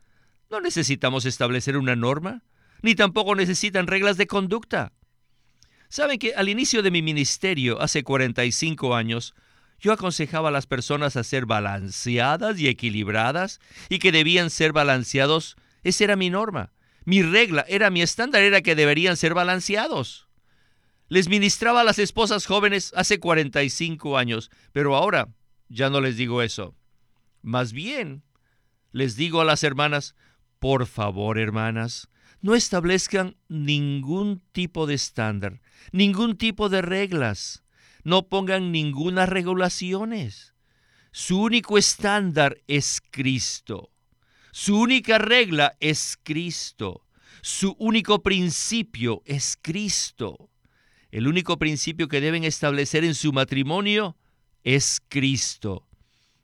No 0.49 0.61
necesitamos 0.61 1.25
establecer 1.25 1.75
una 1.75 1.95
norma, 1.95 2.43
ni 2.81 2.95
tampoco 2.95 3.35
necesitan 3.35 3.87
reglas 3.87 4.17
de 4.17 4.27
conducta. 4.27 4.93
Saben 5.89 6.19
que 6.19 6.33
al 6.33 6.49
inicio 6.49 6.81
de 6.81 6.91
mi 6.91 7.01
ministerio, 7.01 7.81
hace 7.81 8.03
45 8.03 8.95
años, 8.95 9.33
yo 9.79 9.93
aconsejaba 9.93 10.49
a 10.49 10.51
las 10.51 10.65
personas 10.65 11.15
a 11.15 11.23
ser 11.23 11.45
balanceadas 11.45 12.59
y 12.59 12.67
equilibradas 12.67 13.59
y 13.89 13.99
que 13.99 14.11
debían 14.11 14.49
ser 14.49 14.73
balanceados. 14.73 15.55
Esa 15.83 16.05
era 16.05 16.15
mi 16.15 16.29
norma. 16.29 16.73
Mi 17.05 17.21
regla 17.21 17.63
era 17.69 17.89
mi 17.89 18.01
estándar 18.01 18.41
era 18.41 18.61
que 18.61 18.75
deberían 18.75 19.15
ser 19.15 19.33
balanceados. 19.33 20.27
Les 21.09 21.29
ministraba 21.29 21.81
a 21.81 21.83
las 21.85 21.99
esposas 21.99 22.45
jóvenes 22.45 22.91
hace 22.95 23.19
45 23.19 24.17
años, 24.17 24.51
pero 24.73 24.95
ahora 24.95 25.29
ya 25.69 25.89
no 25.89 26.01
les 26.01 26.17
digo 26.17 26.41
eso. 26.41 26.75
Más 27.41 27.71
bien, 27.71 28.23
les 28.91 29.15
digo 29.15 29.39
a 29.39 29.45
las 29.45 29.63
hermanas, 29.63 30.15
por 30.59 30.85
favor, 30.85 31.39
hermanas, 31.39 32.09
no 32.41 32.55
establezcan 32.55 33.35
ningún 33.47 34.41
tipo 34.51 34.87
de 34.87 34.95
estándar, 34.95 35.61
ningún 35.91 36.37
tipo 36.37 36.69
de 36.69 36.81
reglas, 36.81 37.63
no 38.03 38.27
pongan 38.27 38.71
ninguna 38.71 39.25
regulaciones. 39.25 40.53
Su 41.11 41.41
único 41.41 41.77
estándar 41.77 42.61
es 42.67 43.01
Cristo. 43.11 43.91
Su 44.51 44.79
única 44.79 45.17
regla 45.17 45.75
es 45.79 46.17
Cristo. 46.23 47.05
Su 47.41 47.75
único 47.79 48.23
principio 48.23 49.21
es 49.25 49.57
Cristo. 49.61 50.49
El 51.11 51.27
único 51.27 51.57
principio 51.57 52.07
que 52.07 52.21
deben 52.21 52.43
establecer 52.43 53.03
en 53.03 53.15
su 53.15 53.33
matrimonio 53.33 54.17
es 54.63 55.01
Cristo. 55.07 55.87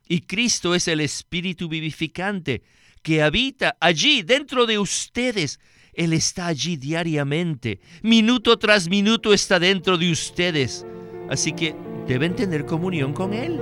Y 0.08 0.22
Cristo 0.22 0.74
es 0.74 0.88
el 0.88 1.00
Espíritu 1.00 1.68
vivificante 1.68 2.62
que 3.02 3.22
habita 3.22 3.76
allí 3.80 4.22
dentro 4.22 4.66
de 4.66 4.78
ustedes. 4.78 5.60
Él 5.96 6.12
está 6.12 6.46
allí 6.46 6.76
diariamente, 6.76 7.80
minuto 8.02 8.58
tras 8.58 8.88
minuto 8.88 9.32
está 9.32 9.58
dentro 9.58 9.96
de 9.98 10.10
ustedes. 10.10 10.86
Así 11.28 11.52
que 11.52 11.74
deben 12.06 12.34
tener 12.34 12.66
comunión 12.66 13.12
con 13.12 13.32
Él. 13.34 13.60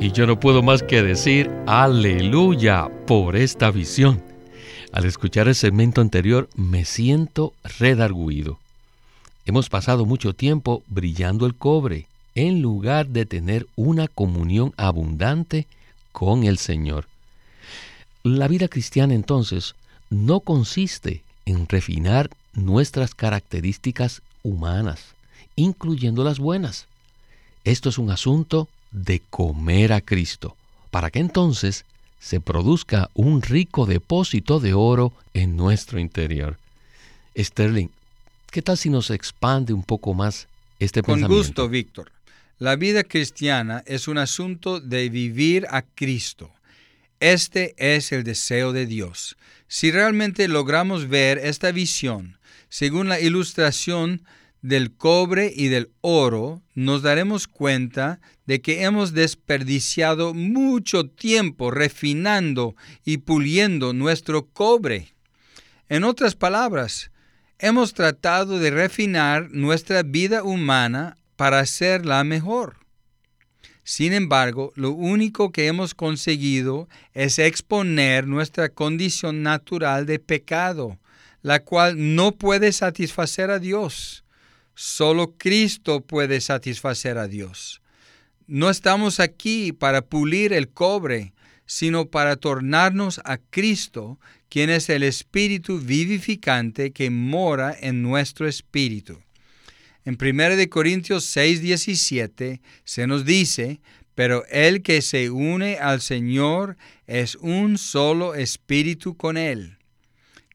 Y 0.00 0.12
yo 0.12 0.26
no 0.26 0.38
puedo 0.38 0.62
más 0.62 0.82
que 0.82 1.02
decir 1.02 1.50
aleluya 1.66 2.88
por 3.06 3.36
esta 3.36 3.70
visión. 3.70 4.22
Al 4.92 5.06
escuchar 5.06 5.48
el 5.48 5.54
segmento 5.54 6.00
anterior 6.00 6.48
me 6.56 6.84
siento 6.84 7.54
redarguido. 7.78 8.58
Hemos 9.46 9.68
pasado 9.68 10.04
mucho 10.04 10.34
tiempo 10.34 10.82
brillando 10.88 11.46
el 11.46 11.54
cobre 11.54 12.06
en 12.34 12.62
lugar 12.62 13.08
de 13.08 13.26
tener 13.26 13.66
una 13.76 14.08
comunión 14.08 14.72
abundante 14.76 15.66
con 16.12 16.44
el 16.44 16.58
Señor. 16.58 17.06
La 18.26 18.48
vida 18.48 18.68
cristiana 18.68 19.12
entonces 19.12 19.74
no 20.08 20.40
consiste 20.40 21.22
en 21.44 21.68
refinar 21.68 22.30
nuestras 22.54 23.14
características 23.14 24.22
humanas, 24.42 25.14
incluyendo 25.56 26.24
las 26.24 26.38
buenas. 26.38 26.86
Esto 27.64 27.90
es 27.90 27.98
un 27.98 28.10
asunto 28.10 28.66
de 28.92 29.20
comer 29.28 29.92
a 29.92 30.00
Cristo, 30.00 30.56
para 30.90 31.10
que 31.10 31.18
entonces 31.18 31.84
se 32.18 32.40
produzca 32.40 33.10
un 33.12 33.42
rico 33.42 33.84
depósito 33.84 34.58
de 34.58 34.72
oro 34.72 35.12
en 35.34 35.54
nuestro 35.54 35.98
interior. 35.98 36.56
Sterling, 37.36 37.88
¿qué 38.50 38.62
tal 38.62 38.78
si 38.78 38.88
nos 38.88 39.10
expande 39.10 39.74
un 39.74 39.82
poco 39.82 40.14
más 40.14 40.48
este 40.78 41.02
pensamiento? 41.02 41.28
Con 41.28 41.36
gusto, 41.36 41.68
Víctor. 41.68 42.10
La 42.58 42.76
vida 42.76 43.04
cristiana 43.04 43.82
es 43.84 44.08
un 44.08 44.16
asunto 44.16 44.80
de 44.80 45.10
vivir 45.10 45.66
a 45.68 45.82
Cristo. 45.82 46.50
Este 47.24 47.74
es 47.78 48.12
el 48.12 48.22
deseo 48.22 48.74
de 48.74 48.84
Dios. 48.84 49.38
Si 49.66 49.90
realmente 49.90 50.46
logramos 50.46 51.08
ver 51.08 51.38
esta 51.38 51.72
visión, 51.72 52.38
según 52.68 53.08
la 53.08 53.18
ilustración 53.18 54.26
del 54.60 54.94
cobre 54.94 55.50
y 55.56 55.68
del 55.68 55.90
oro, 56.02 56.62
nos 56.74 57.00
daremos 57.00 57.48
cuenta 57.48 58.20
de 58.44 58.60
que 58.60 58.82
hemos 58.82 59.14
desperdiciado 59.14 60.34
mucho 60.34 61.08
tiempo 61.08 61.70
refinando 61.70 62.76
y 63.06 63.16
puliendo 63.16 63.94
nuestro 63.94 64.50
cobre. 64.50 65.14
En 65.88 66.04
otras 66.04 66.34
palabras, 66.34 67.10
hemos 67.58 67.94
tratado 67.94 68.58
de 68.58 68.70
refinar 68.70 69.48
nuestra 69.50 70.02
vida 70.02 70.42
humana 70.42 71.16
para 71.36 71.60
hacerla 71.60 72.22
mejor. 72.22 72.83
Sin 73.84 74.14
embargo, 74.14 74.72
lo 74.76 74.92
único 74.92 75.52
que 75.52 75.66
hemos 75.66 75.94
conseguido 75.94 76.88
es 77.12 77.38
exponer 77.38 78.26
nuestra 78.26 78.70
condición 78.70 79.42
natural 79.42 80.06
de 80.06 80.18
pecado, 80.18 80.98
la 81.42 81.60
cual 81.60 82.16
no 82.16 82.32
puede 82.32 82.72
satisfacer 82.72 83.50
a 83.50 83.58
Dios. 83.58 84.24
Solo 84.74 85.34
Cristo 85.36 86.00
puede 86.00 86.40
satisfacer 86.40 87.18
a 87.18 87.28
Dios. 87.28 87.82
No 88.46 88.70
estamos 88.70 89.20
aquí 89.20 89.72
para 89.72 90.00
pulir 90.00 90.54
el 90.54 90.70
cobre, 90.70 91.34
sino 91.66 92.06
para 92.06 92.36
tornarnos 92.36 93.20
a 93.24 93.36
Cristo, 93.36 94.18
quien 94.48 94.70
es 94.70 94.88
el 94.88 95.02
Espíritu 95.02 95.78
vivificante 95.78 96.92
que 96.92 97.10
mora 97.10 97.76
en 97.78 98.02
nuestro 98.02 98.48
espíritu. 98.48 99.20
En 100.04 100.18
1 100.20 100.68
Corintios 100.68 101.24
6, 101.24 101.62
17 101.62 102.60
se 102.84 103.06
nos 103.06 103.24
dice, 103.24 103.80
pero 104.14 104.44
el 104.50 104.82
que 104.82 105.00
se 105.00 105.30
une 105.30 105.78
al 105.78 106.02
Señor 106.02 106.76
es 107.06 107.36
un 107.36 107.78
solo 107.78 108.34
espíritu 108.34 109.16
con 109.16 109.38
Él. 109.38 109.78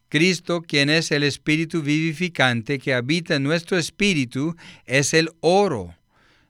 Cristo, 0.07 0.61
quien 0.61 0.89
es 0.89 1.11
el 1.11 1.23
Espíritu 1.23 1.81
vivificante 1.81 2.77
que 2.77 2.93
habita 2.93 3.35
en 3.35 3.43
nuestro 3.43 3.77
espíritu, 3.77 4.55
es 4.85 5.13
el 5.13 5.29
oro. 5.39 5.95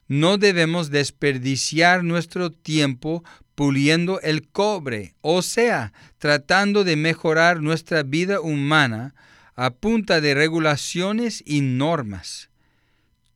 No 0.06 0.36
debemos 0.36 0.90
desperdiciar 0.90 2.04
nuestro 2.04 2.50
tiempo 2.50 3.24
puliendo 3.54 4.20
el 4.20 4.46
cobre, 4.48 5.14
o 5.20 5.40
sea, 5.42 5.92
tratando 6.18 6.84
de 6.84 6.96
mejorar 6.96 7.62
nuestra 7.62 8.02
vida 8.02 8.40
humana 8.40 9.14
a 9.56 9.70
punta 9.70 10.20
de 10.20 10.34
regulaciones 10.34 11.42
y 11.46 11.60
normas. 11.60 12.49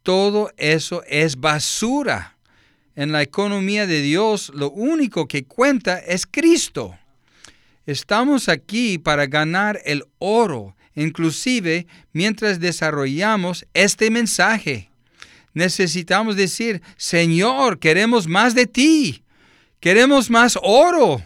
Todo 0.04 0.52
eso 0.58 1.02
es 1.08 1.40
basura. 1.40 2.36
En 2.94 3.10
la 3.10 3.22
economía 3.22 3.86
de 3.86 4.02
Dios 4.02 4.52
lo 4.54 4.70
único 4.70 5.26
que 5.26 5.44
cuenta 5.44 5.98
es 5.98 6.26
Cristo. 6.26 6.96
Estamos 7.86 8.50
aquí 8.50 8.98
para 8.98 9.26
ganar 9.26 9.80
el 9.86 10.04
oro, 10.18 10.76
inclusive 10.94 11.86
mientras 12.12 12.60
desarrollamos 12.60 13.66
este 13.72 14.10
mensaje. 14.10 14.90
Necesitamos 15.54 16.36
decir, 16.36 16.82
Señor, 16.98 17.78
queremos 17.78 18.28
más 18.28 18.54
de 18.54 18.66
ti, 18.66 19.22
queremos 19.80 20.28
más 20.28 20.58
oro. 20.62 21.24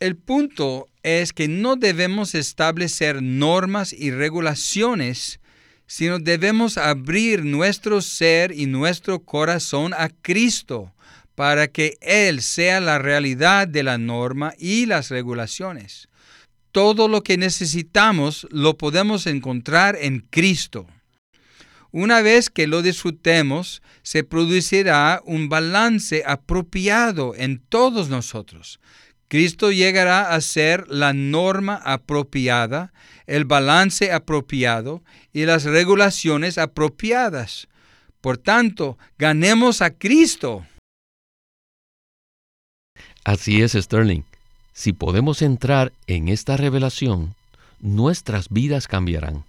El 0.00 0.16
punto 0.16 0.88
es 1.04 1.32
que 1.32 1.46
no 1.46 1.76
debemos 1.76 2.34
establecer 2.34 3.22
normas 3.22 3.92
y 3.92 4.10
regulaciones, 4.10 5.38
sino 5.88 6.18
debemos 6.18 6.76
abrir 6.76 7.44
nuestro 7.44 8.02
ser 8.02 8.52
y 8.52 8.66
nuestro 8.66 9.20
corazón 9.20 9.94
a 9.94 10.10
Cristo 10.10 10.92
para 11.34 11.68
que 11.68 11.96
Él 12.02 12.42
sea 12.42 12.78
la 12.80 12.98
realidad 12.98 13.66
de 13.66 13.82
la 13.82 13.96
norma 13.96 14.52
y 14.58 14.84
las 14.86 15.08
regulaciones. 15.10 16.08
Todo 16.72 17.08
lo 17.08 17.22
que 17.22 17.38
necesitamos 17.38 18.46
lo 18.50 18.76
podemos 18.76 19.26
encontrar 19.26 19.96
en 19.98 20.26
Cristo. 20.30 20.86
Una 21.90 22.20
vez 22.20 22.50
que 22.50 22.66
lo 22.66 22.82
disfrutemos, 22.82 23.80
se 24.02 24.24
producirá 24.24 25.22
un 25.24 25.48
balance 25.48 26.22
apropiado 26.26 27.34
en 27.34 27.60
todos 27.60 28.10
nosotros. 28.10 28.78
Cristo 29.28 29.70
llegará 29.70 30.34
a 30.34 30.40
ser 30.40 30.86
la 30.88 31.12
norma 31.12 31.74
apropiada, 31.84 32.92
el 33.26 33.44
balance 33.44 34.10
apropiado 34.10 35.02
y 35.34 35.44
las 35.44 35.64
regulaciones 35.64 36.56
apropiadas. 36.56 37.68
Por 38.22 38.38
tanto, 38.38 38.96
ganemos 39.18 39.82
a 39.82 39.90
Cristo. 39.90 40.66
Así 43.22 43.60
es, 43.60 43.72
Sterling. 43.72 44.22
Si 44.72 44.94
podemos 44.94 45.42
entrar 45.42 45.92
en 46.06 46.28
esta 46.28 46.56
revelación, 46.56 47.34
nuestras 47.80 48.48
vidas 48.48 48.88
cambiarán. 48.88 49.44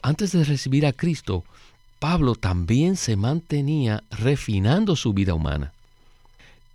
Antes 0.00 0.32
de 0.32 0.44
recibir 0.44 0.86
a 0.86 0.92
Cristo, 0.92 1.44
Pablo 1.98 2.36
también 2.36 2.96
se 2.96 3.16
mantenía 3.16 4.02
refinando 4.10 4.96
su 4.96 5.12
vida 5.12 5.34
humana. 5.34 5.72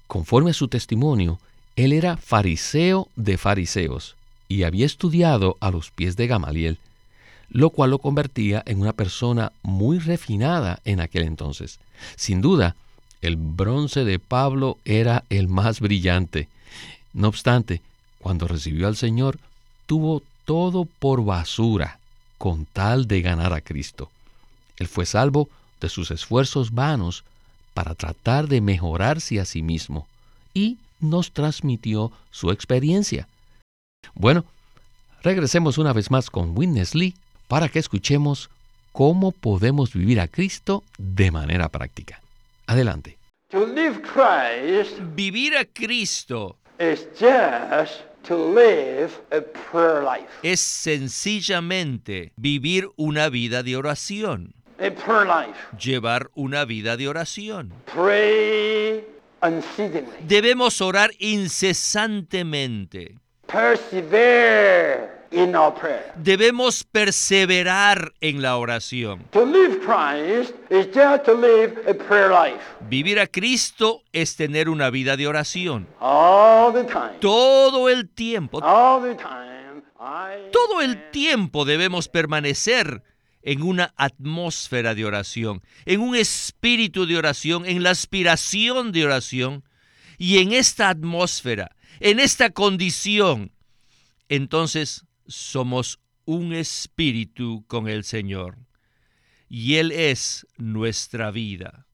Conforme 0.08 0.52
a 0.52 0.54
su 0.54 0.67
testimonio, 0.67 1.39
él 1.75 1.93
era 1.93 2.17
fariseo 2.17 3.07
de 3.15 3.38
fariseos 3.38 4.15
y 4.47 4.63
había 4.63 4.86
estudiado 4.86 5.57
a 5.59 5.71
los 5.71 5.89
pies 5.89 6.15
de 6.15 6.27
Gamaliel, 6.27 6.77
lo 7.49 7.71
cual 7.71 7.91
lo 7.91 7.99
convertía 7.99 8.62
en 8.65 8.79
una 8.81 8.93
persona 8.93 9.51
muy 9.63 9.99
refinada 9.99 10.79
en 10.86 10.99
aquel 10.99 11.23
entonces. 11.23 11.79
Sin 12.15 12.41
duda, 12.41 12.75
el 13.21 13.38
bronce 13.38 14.03
de 14.03 14.19
Pablo 14.19 14.77
era 14.86 15.23
el 15.29 15.47
más 15.47 15.79
brillante. 15.79 16.47
No 17.13 17.27
obstante, 17.27 17.81
cuando 18.19 18.47
recibió 18.47 18.88
al 18.88 18.95
Señor, 18.95 19.39
tuvo 19.86 20.21
todo 20.45 20.86
por 20.86 21.23
basura 21.23 21.99
con 22.38 22.65
tal 22.65 23.07
de 23.07 23.21
ganar 23.21 23.53
a 23.53 23.62
Cristo. 23.62 24.12
Él 24.77 24.88
fue 24.88 25.05
salvo 25.05 25.49
de 25.79 25.89
sus 25.89 26.12
esfuerzos 26.12 26.73
vanos 26.73 27.23
para 27.73 27.95
tratar 27.95 28.47
de 28.47 28.62
mejorarse 28.62 29.39
a 29.39 29.45
sí 29.45 29.62
mismo 29.62 30.07
y 30.53 30.77
nos 31.03 31.31
transmitió 31.31 32.11
su 32.31 32.51
experiencia. 32.51 33.27
Bueno, 34.15 34.45
regresemos 35.21 35.77
una 35.77 35.93
vez 35.93 36.09
más 36.11 36.29
con 36.29 36.57
Witness 36.57 36.95
Lee 36.95 37.15
para 37.47 37.69
que 37.69 37.79
escuchemos 37.79 38.49
cómo 38.91 39.31
podemos 39.31 39.93
vivir 39.93 40.19
a 40.19 40.27
Cristo 40.27 40.83
de 40.97 41.31
manera 41.31 41.69
práctica. 41.69 42.21
Adelante. 42.67 43.17
Vivir 45.15 45.57
a 45.57 45.65
Cristo 45.65 46.57
es 50.41 50.59
sencillamente 50.59 52.31
vivir 52.35 52.89
una 52.95 53.29
vida 53.29 53.63
de 53.63 53.75
oración. 53.77 54.53
Llevar 55.79 56.29
una 56.33 56.65
vida 56.65 56.97
de 56.97 57.07
oración. 57.07 57.73
Debemos 60.27 60.82
orar 60.82 61.12
incesantemente. 61.19 63.15
Debemos 66.15 66.84
perseverar 66.84 68.13
en 68.21 68.41
la 68.41 68.58
oración. 68.58 69.25
Vivir 72.82 73.19
a 73.19 73.27
Cristo 73.27 74.03
es 74.12 74.36
tener 74.36 74.69
una 74.69 74.89
vida 74.89 75.17
de 75.17 75.27
oración. 75.27 75.88
Todo 77.19 77.89
el 77.89 78.10
tiempo. 78.10 78.62
Todo 80.51 80.82
el 80.82 81.12
tiempo 81.12 81.65
debemos 81.65 82.08
permanecer 82.08 83.01
en 83.43 83.62
una 83.62 83.93
atmósfera 83.97 84.95
de 84.95 85.06
oración, 85.06 85.62
en 85.86 85.99
un 85.99 86.15
espíritu 86.15 87.06
de 87.06 87.17
oración, 87.17 87.65
en 87.65 87.84
la 87.84 87.91
aspiración 87.91 88.91
de 88.91 89.06
oración. 89.06 89.63
Y 90.17 90.38
en 90.38 90.53
esta 90.53 90.89
atmósfera, 90.89 91.75
en 91.99 92.19
esta 92.19 92.51
condición, 92.51 93.51
entonces 94.29 95.06
somos 95.27 95.99
un 96.25 96.53
espíritu 96.53 97.65
con 97.67 97.89
el 97.89 98.03
Señor. 98.03 98.58
Y 99.49 99.75
Él 99.75 99.91
es 99.91 100.47
nuestra 100.58 101.32
vida. 101.32 101.88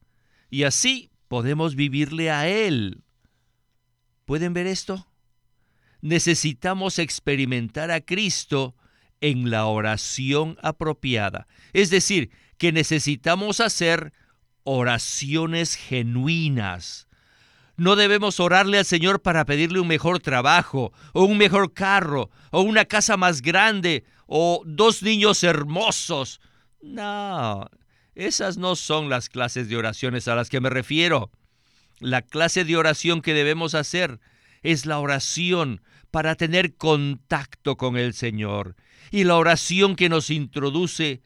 Y 0.50 0.64
así 0.64 1.10
podemos 1.28 1.76
vivirle 1.76 2.30
a 2.30 2.48
Él. 2.48 3.04
¿Pueden 4.26 4.54
ver 4.54 4.68
esto? 4.68 5.08
Necesitamos 6.02 7.00
experimentar 7.00 7.90
a 7.92 8.02
Cristo 8.02 8.76
en 9.22 9.50
la 9.50 9.66
oración 9.66 10.58
apropiada. 10.62 11.48
Es 11.74 11.90
decir, 11.90 12.32
que 12.58 12.72
necesitamos 12.72 13.60
hacer 13.60 14.14
oraciones 14.64 15.76
genuinas. 15.76 17.08
No 17.78 17.96
debemos 17.96 18.40
orarle 18.42 18.78
al 18.78 18.86
Señor 18.86 19.22
para 19.22 19.46
pedirle 19.46 19.80
un 19.80 19.88
mejor 19.88 20.20
trabajo, 20.20 20.92
o 21.14 21.24
un 21.24 21.38
mejor 21.38 21.74
carro, 21.74 22.30
o 22.52 22.62
una 22.62 22.86
casa 22.86 23.16
más 23.16 23.42
grande, 23.42 24.04
o 24.28 24.62
dos 24.66 25.02
niños 25.02 25.44
hermosos. 25.44 26.42
No, 26.82 27.70
esas 28.16 28.58
no 28.58 28.76
son 28.76 29.10
las 29.10 29.30
clases 29.30 29.70
de 29.70 29.78
oraciones 29.78 30.28
a 30.28 30.36
las 30.36 30.50
que 30.50 30.60
me 30.60 30.70
refiero. 30.70 31.32
La 32.00 32.22
clase 32.22 32.66
de 32.66 32.76
oración 32.76 33.22
que 33.22 33.34
debemos 33.34 33.76
hacer 33.76 34.20
es 34.62 34.86
la 34.86 35.00
oración 35.00 35.82
para 36.12 36.36
tener 36.36 36.76
contacto 36.76 37.78
con 37.78 37.98
el 37.98 38.14
Señor 38.14 38.76
y 39.12 39.24
la 39.24 39.38
oración 39.38 39.96
que 39.96 40.10
nos 40.10 40.30
introduce 40.30 41.22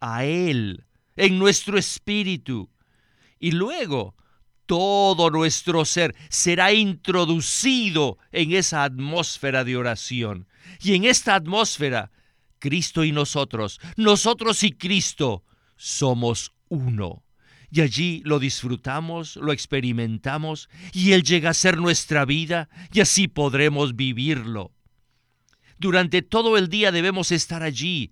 a 0.00 0.24
Él 0.24 0.84
en 1.16 1.38
nuestro 1.38 1.78
espíritu. 1.78 2.70
Y 3.38 3.52
luego 3.52 4.14
todo 4.66 5.30
nuestro 5.30 5.84
ser 5.84 6.14
será 6.28 6.72
introducido 6.72 8.18
en 8.30 8.52
esa 8.52 8.84
atmósfera 8.84 9.64
de 9.64 9.76
oración. 9.76 10.46
Y 10.80 10.94
en 10.94 11.04
esta 11.04 11.34
atmósfera, 11.34 12.12
Cristo 12.58 13.02
y 13.02 13.12
nosotros, 13.12 13.80
nosotros 13.96 14.62
y 14.62 14.72
Cristo, 14.72 15.44
somos 15.76 16.52
uno. 16.68 17.24
Y 17.70 17.82
allí 17.82 18.22
lo 18.24 18.38
disfrutamos, 18.38 19.36
lo 19.36 19.52
experimentamos, 19.52 20.68
y 20.92 21.12
Él 21.12 21.22
llega 21.22 21.50
a 21.50 21.54
ser 21.54 21.78
nuestra 21.78 22.24
vida, 22.24 22.68
y 22.92 23.00
así 23.00 23.28
podremos 23.28 23.94
vivirlo. 23.94 24.72
Durante 25.78 26.22
todo 26.22 26.58
el 26.58 26.68
día 26.68 26.92
debemos 26.92 27.32
estar 27.32 27.62
allí. 27.62 28.10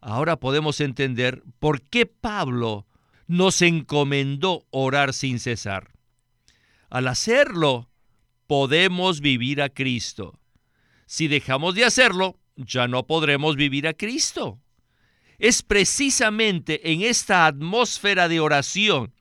Ahora 0.00 0.36
podemos 0.36 0.80
entender 0.80 1.42
por 1.58 1.82
qué 1.82 2.06
Pablo 2.06 2.86
nos 3.26 3.62
encomendó 3.62 4.66
orar 4.70 5.14
sin 5.14 5.38
cesar. 5.38 5.92
Al 6.90 7.06
hacerlo, 7.06 7.88
podemos 8.48 9.20
vivir 9.20 9.62
a 9.62 9.68
Cristo. 9.68 10.40
Si 11.06 11.28
dejamos 11.28 11.76
de 11.76 11.84
hacerlo, 11.84 12.40
ya 12.56 12.88
no 12.88 13.06
podremos 13.06 13.54
vivir 13.54 13.86
a 13.86 13.94
Cristo. 13.94 14.60
Es 15.40 15.62
precisamente 15.62 16.92
en 16.92 17.00
esta 17.00 17.46
atmósfera 17.46 18.28
de 18.28 18.40
oración 18.40 19.14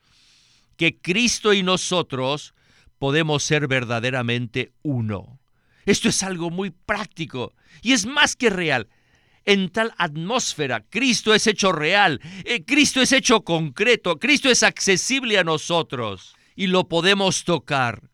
que 0.76 0.98
Cristo 0.98 1.54
y 1.54 1.64
nosotros 1.64 2.54
podemos 3.00 3.42
ser 3.42 3.68
verdaderamente 3.68 4.74
uno. 4.84 5.40
Esto 5.86 6.10
es 6.10 6.22
algo 6.22 6.50
muy 6.50 6.72
práctico 6.72 7.54
y 7.82 7.94
es 7.94 8.06
más 8.06 8.36
que 8.36 8.50
real. 8.50 8.90
En 9.46 9.70
tal 9.70 9.94
atmósfera, 9.98 10.86
Cristo 10.90 11.34
es 11.34 11.48
hecho 11.48 11.72
real, 11.72 12.20
eh, 12.44 12.66
Cristo 12.66 13.02
es 13.02 13.14
hecho 13.14 13.46
concreto, 13.46 14.20
Cristo 14.20 14.50
es 14.50 14.62
accesible 14.62 15.40
a 15.40 15.46
nosotros 15.46 16.36
y 16.54 16.68
lo 16.68 16.90
podemos 16.90 17.46
tocar. 17.46 18.09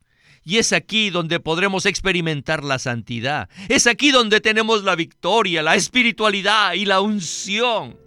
Y 0.48 0.58
es 0.60 0.74
aquí 0.74 1.10
donde 1.10 1.40
podremos 1.40 1.88
experimentar 1.88 2.64
la 2.64 2.78
santidad. 2.78 3.50
Es 3.68 3.88
aquí 3.88 4.12
donde 4.12 4.42
tenemos 4.42 4.84
la 4.84 4.96
victoria, 4.96 5.64
la 5.64 5.74
espiritualidad 5.74 6.74
y 6.74 6.86
la 6.86 7.02
unción. 7.02 7.98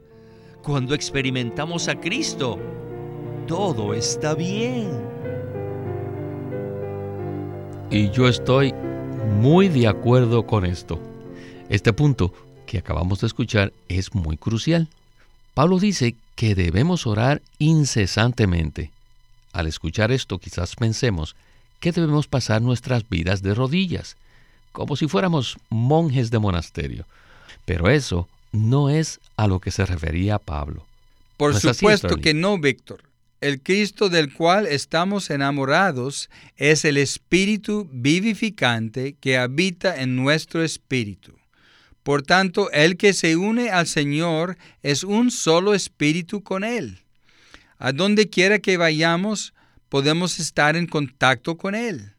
Cuando 0.62 0.94
experimentamos 0.94 1.88
a 1.88 1.98
Cristo, 1.98 2.60
todo 3.48 3.92
está 3.92 4.36
bien. 4.36 4.88
Y 7.90 8.08
yo 8.10 8.28
estoy 8.28 8.72
muy 9.40 9.68
de 9.68 9.88
acuerdo 9.88 10.46
con 10.46 10.64
esto. 10.64 11.00
Este 11.68 11.92
punto 11.92 12.32
que 12.66 12.78
acabamos 12.78 13.20
de 13.20 13.26
escuchar 13.26 13.72
es 13.88 14.14
muy 14.14 14.36
crucial. 14.36 14.86
Pablo 15.54 15.80
dice 15.80 16.14
que 16.36 16.54
debemos 16.54 17.04
orar 17.08 17.42
incesantemente. 17.58 18.92
Al 19.52 19.66
escuchar 19.66 20.12
esto 20.12 20.38
quizás 20.38 20.76
pensemos 20.76 21.34
que 21.80 21.92
debemos 21.92 22.26
pasar 22.26 22.62
nuestras 22.62 23.08
vidas 23.08 23.42
de 23.42 23.54
rodillas, 23.54 24.16
como 24.72 24.96
si 24.96 25.08
fuéramos 25.08 25.56
monjes 25.70 26.30
de 26.30 26.38
monasterio. 26.38 27.06
Pero 27.64 27.88
eso 27.90 28.28
no 28.52 28.90
es 28.90 29.20
a 29.36 29.46
lo 29.46 29.60
que 29.60 29.70
se 29.70 29.84
refería 29.86 30.38
Pablo. 30.38 30.86
Por 31.36 31.58
supuesto 31.58 32.16
que 32.16 32.34
no, 32.34 32.58
Víctor. 32.58 33.02
El 33.40 33.60
Cristo 33.60 34.08
del 34.08 34.32
cual 34.32 34.66
estamos 34.66 35.30
enamorados 35.30 36.28
es 36.56 36.84
el 36.84 36.96
Espíritu 36.96 37.88
vivificante 37.92 39.14
que 39.20 39.38
habita 39.38 40.02
en 40.02 40.16
nuestro 40.16 40.64
espíritu. 40.64 41.34
Por 42.02 42.22
tanto, 42.22 42.70
el 42.72 42.96
que 42.96 43.12
se 43.12 43.36
une 43.36 43.70
al 43.70 43.86
Señor 43.86 44.56
es 44.82 45.04
un 45.04 45.30
solo 45.30 45.74
espíritu 45.74 46.42
con 46.42 46.64
Él. 46.64 46.98
A 47.78 47.92
donde 47.92 48.28
quiera 48.28 48.58
que 48.58 48.76
vayamos, 48.76 49.52
podemos 49.88 50.38
estar 50.38 50.76
en 50.76 50.86
contacto 50.86 51.56
con 51.56 51.74
Él. 51.74 52.14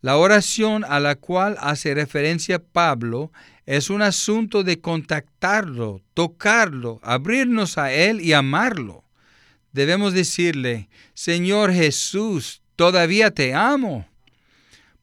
La 0.00 0.16
oración 0.16 0.84
a 0.84 1.00
la 1.00 1.14
cual 1.14 1.56
hace 1.60 1.94
referencia 1.94 2.62
Pablo 2.62 3.32
es 3.66 3.90
un 3.90 4.02
asunto 4.02 4.62
de 4.64 4.80
contactarlo, 4.80 6.02
tocarlo, 6.14 7.00
abrirnos 7.02 7.78
a 7.78 7.92
Él 7.92 8.20
y 8.20 8.32
amarlo 8.32 9.04
debemos 9.72 10.12
decirle, 10.12 10.88
Señor 11.14 11.72
Jesús, 11.72 12.62
todavía 12.76 13.30
te 13.30 13.54
amo. 13.54 14.06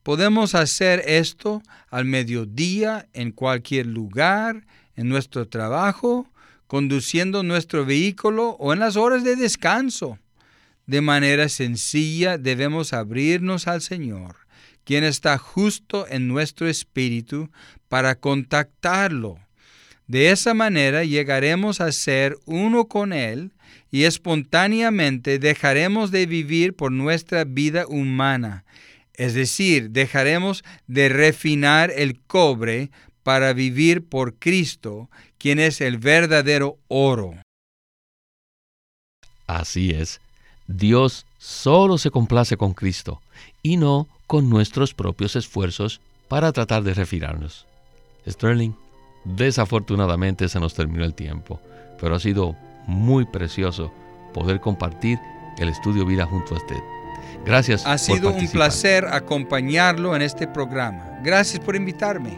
Podemos 0.03 0.55
hacer 0.55 1.03
esto 1.05 1.61
al 1.89 2.05
mediodía, 2.05 3.07
en 3.13 3.31
cualquier 3.31 3.87
lugar, 3.87 4.65
en 4.95 5.09
nuestro 5.09 5.47
trabajo, 5.47 6.31
conduciendo 6.67 7.43
nuestro 7.43 7.85
vehículo 7.85 8.51
o 8.59 8.73
en 8.73 8.79
las 8.79 8.95
horas 8.95 9.23
de 9.23 9.35
descanso. 9.35 10.17
De 10.87 11.01
manera 11.01 11.49
sencilla 11.49 12.37
debemos 12.37 12.93
abrirnos 12.93 13.67
al 13.67 13.81
Señor, 13.81 14.37
quien 14.85 15.03
está 15.03 15.37
justo 15.37 16.07
en 16.09 16.29
nuestro 16.29 16.67
espíritu, 16.67 17.51
para 17.89 18.15
contactarlo. 18.15 19.37
De 20.07 20.31
esa 20.31 20.53
manera 20.53 21.03
llegaremos 21.03 21.81
a 21.81 21.91
ser 21.91 22.37
uno 22.45 22.85
con 22.85 23.11
Él 23.11 23.51
y 23.91 24.05
espontáneamente 24.05 25.39
dejaremos 25.39 26.11
de 26.11 26.25
vivir 26.25 26.73
por 26.73 26.93
nuestra 26.93 27.43
vida 27.43 27.85
humana, 27.87 28.63
es 29.13 29.33
decir, 29.33 29.89
dejaremos 29.89 30.63
de 30.85 31.09
refinar 31.09 31.91
el 31.93 32.19
cobre 32.21 32.91
para 33.23 33.51
vivir 33.51 34.05
por 34.05 34.35
Cristo, 34.35 35.09
quien 35.37 35.59
es 35.59 35.81
el 35.81 35.97
verdadero 35.97 36.79
oro. 36.87 37.33
Así 39.47 39.91
es, 39.91 40.21
Dios 40.67 41.25
solo 41.37 41.97
se 41.97 42.11
complace 42.11 42.57
con 42.57 42.73
Cristo 42.73 43.21
y 43.63 43.77
no 43.77 44.07
con 44.27 44.49
nuestros 44.49 44.93
propios 44.93 45.35
esfuerzos 45.35 46.01
para 46.27 46.51
tratar 46.51 46.83
de 46.83 46.93
refinarnos. 46.93 47.65
Sterling, 48.27 48.73
desafortunadamente 49.23 50.49
se 50.49 50.59
nos 50.59 50.73
terminó 50.73 51.05
el 51.05 51.13
tiempo, 51.13 51.61
pero 51.99 52.15
ha 52.15 52.19
sido 52.19 52.55
muy 52.85 53.25
precioso 53.25 53.91
poder 54.33 54.59
compartir 54.59 55.19
el 55.57 55.69
estudio 55.69 56.05
vida 56.05 56.25
junto 56.25 56.53
a 56.53 56.57
usted. 56.57 56.77
Gracias. 57.45 57.85
Ha 57.85 57.97
sido 57.97 58.31
un 58.31 58.47
placer 58.49 59.05
acompañarlo 59.05 60.15
en 60.15 60.21
este 60.21 60.47
programa. 60.47 61.19
Gracias 61.23 61.63
por 61.63 61.75
invitarme. 61.75 62.37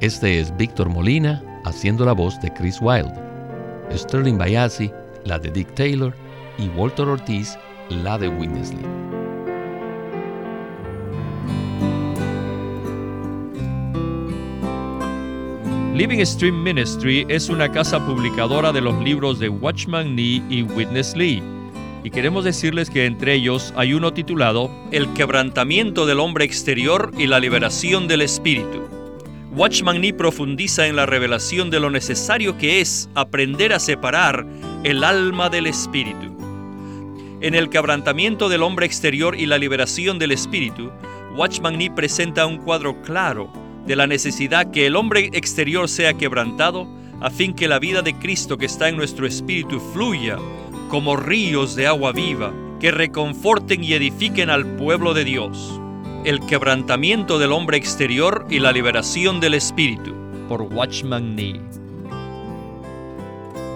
Este 0.00 0.40
es 0.40 0.56
Víctor 0.56 0.88
Molina 0.88 1.42
haciendo 1.64 2.04
la 2.04 2.12
voz 2.12 2.40
de 2.40 2.52
Chris 2.52 2.80
Wilde, 2.80 3.12
Sterling 3.96 4.38
Bayazzi, 4.38 4.90
la 5.24 5.38
de 5.38 5.50
Dick 5.50 5.74
Taylor 5.74 6.14
y 6.58 6.68
Walter 6.68 7.06
Ortiz, 7.06 7.56
la 7.88 8.18
de 8.18 8.28
Winnesley. 8.28 8.84
Living 15.94 16.24
Stream 16.24 16.62
Ministry 16.62 17.26
es 17.28 17.50
una 17.50 17.70
casa 17.70 18.04
publicadora 18.06 18.72
de 18.72 18.80
los 18.80 18.98
libros 19.02 19.38
de 19.38 19.48
Watchman 19.48 20.14
Nee 20.14 20.42
y 20.48 20.62
Witness 20.62 21.14
Lee. 21.14 21.42
Y 22.02 22.10
queremos 22.10 22.44
decirles 22.44 22.88
que 22.88 23.04
entre 23.04 23.34
ellos 23.34 23.74
hay 23.76 23.92
uno 23.92 24.14
titulado 24.14 24.70
El 24.92 25.12
quebrantamiento 25.12 26.06
del 26.06 26.20
hombre 26.20 26.46
exterior 26.46 27.10
y 27.18 27.26
la 27.26 27.38
liberación 27.38 28.08
del 28.08 28.22
espíritu. 28.22 28.99
Watchman 29.52 30.00
Nee 30.00 30.12
profundiza 30.12 30.86
en 30.86 30.94
la 30.94 31.06
revelación 31.06 31.70
de 31.70 31.80
lo 31.80 31.90
necesario 31.90 32.56
que 32.56 32.80
es 32.80 33.10
aprender 33.16 33.72
a 33.72 33.80
separar 33.80 34.46
el 34.84 35.02
alma 35.02 35.48
del 35.48 35.66
espíritu. 35.66 36.36
En 37.40 37.56
el 37.56 37.68
quebrantamiento 37.68 38.48
del 38.48 38.62
hombre 38.62 38.86
exterior 38.86 39.34
y 39.34 39.46
la 39.46 39.58
liberación 39.58 40.20
del 40.20 40.30
espíritu, 40.30 40.92
Watchman 41.34 41.78
Nee 41.78 41.90
presenta 41.90 42.46
un 42.46 42.58
cuadro 42.58 43.02
claro 43.02 43.52
de 43.86 43.96
la 43.96 44.06
necesidad 44.06 44.70
que 44.70 44.86
el 44.86 44.94
hombre 44.94 45.30
exterior 45.32 45.88
sea 45.88 46.14
quebrantado, 46.14 46.86
a 47.20 47.28
fin 47.28 47.52
que 47.52 47.66
la 47.66 47.80
vida 47.80 48.02
de 48.02 48.14
Cristo 48.14 48.56
que 48.56 48.66
está 48.66 48.88
en 48.88 48.96
nuestro 48.96 49.26
espíritu 49.26 49.80
fluya 49.92 50.38
como 50.88 51.16
ríos 51.16 51.74
de 51.74 51.88
agua 51.88 52.12
viva, 52.12 52.52
que 52.78 52.92
reconforten 52.92 53.82
y 53.82 53.94
edifiquen 53.94 54.48
al 54.48 54.76
pueblo 54.76 55.12
de 55.12 55.24
Dios. 55.24 55.80
El 56.24 56.40
quebrantamiento 56.40 57.38
del 57.38 57.52
hombre 57.52 57.78
exterior 57.78 58.46
y 58.50 58.58
la 58.58 58.72
liberación 58.72 59.40
del 59.40 59.54
espíritu, 59.54 60.14
por 60.48 60.62
Watchman 60.62 61.34
Nee. 61.34 61.60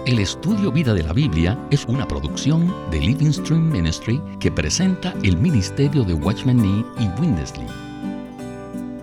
El 0.05 0.19
estudio 0.19 0.71
Vida 0.71 0.93
de 0.93 1.01
la 1.01 1.13
Biblia 1.13 1.57
es 1.71 1.85
una 1.85 2.07
producción 2.07 2.71
de 2.91 2.99
Living 2.99 3.31
Stream 3.31 3.71
Ministry 3.71 4.21
que 4.39 4.51
presenta 4.51 5.15
el 5.23 5.37
ministerio 5.37 6.03
de 6.03 6.13
Watchman 6.13 6.57
Nee 6.57 6.85
y 6.99 7.07
Windesley 7.19 7.65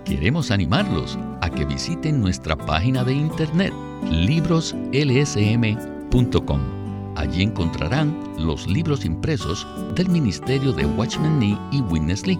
Queremos 0.05 0.51
animarlos 0.51 1.17
a 1.41 1.49
que 1.49 1.65
visiten 1.65 2.21
nuestra 2.21 2.55
página 2.55 3.03
de 3.03 3.13
internet 3.13 3.73
libroslsm.com. 4.09 6.61
Allí 7.15 7.43
encontrarán 7.43 8.17
los 8.37 8.67
libros 8.67 9.03
impresos 9.05 9.67
del 9.95 10.09
ministerio 10.09 10.71
de 10.71 10.85
Watchman 10.85 11.39
Nee 11.39 11.57
y 11.71 11.81
Witness 11.81 12.27
Lee, 12.27 12.39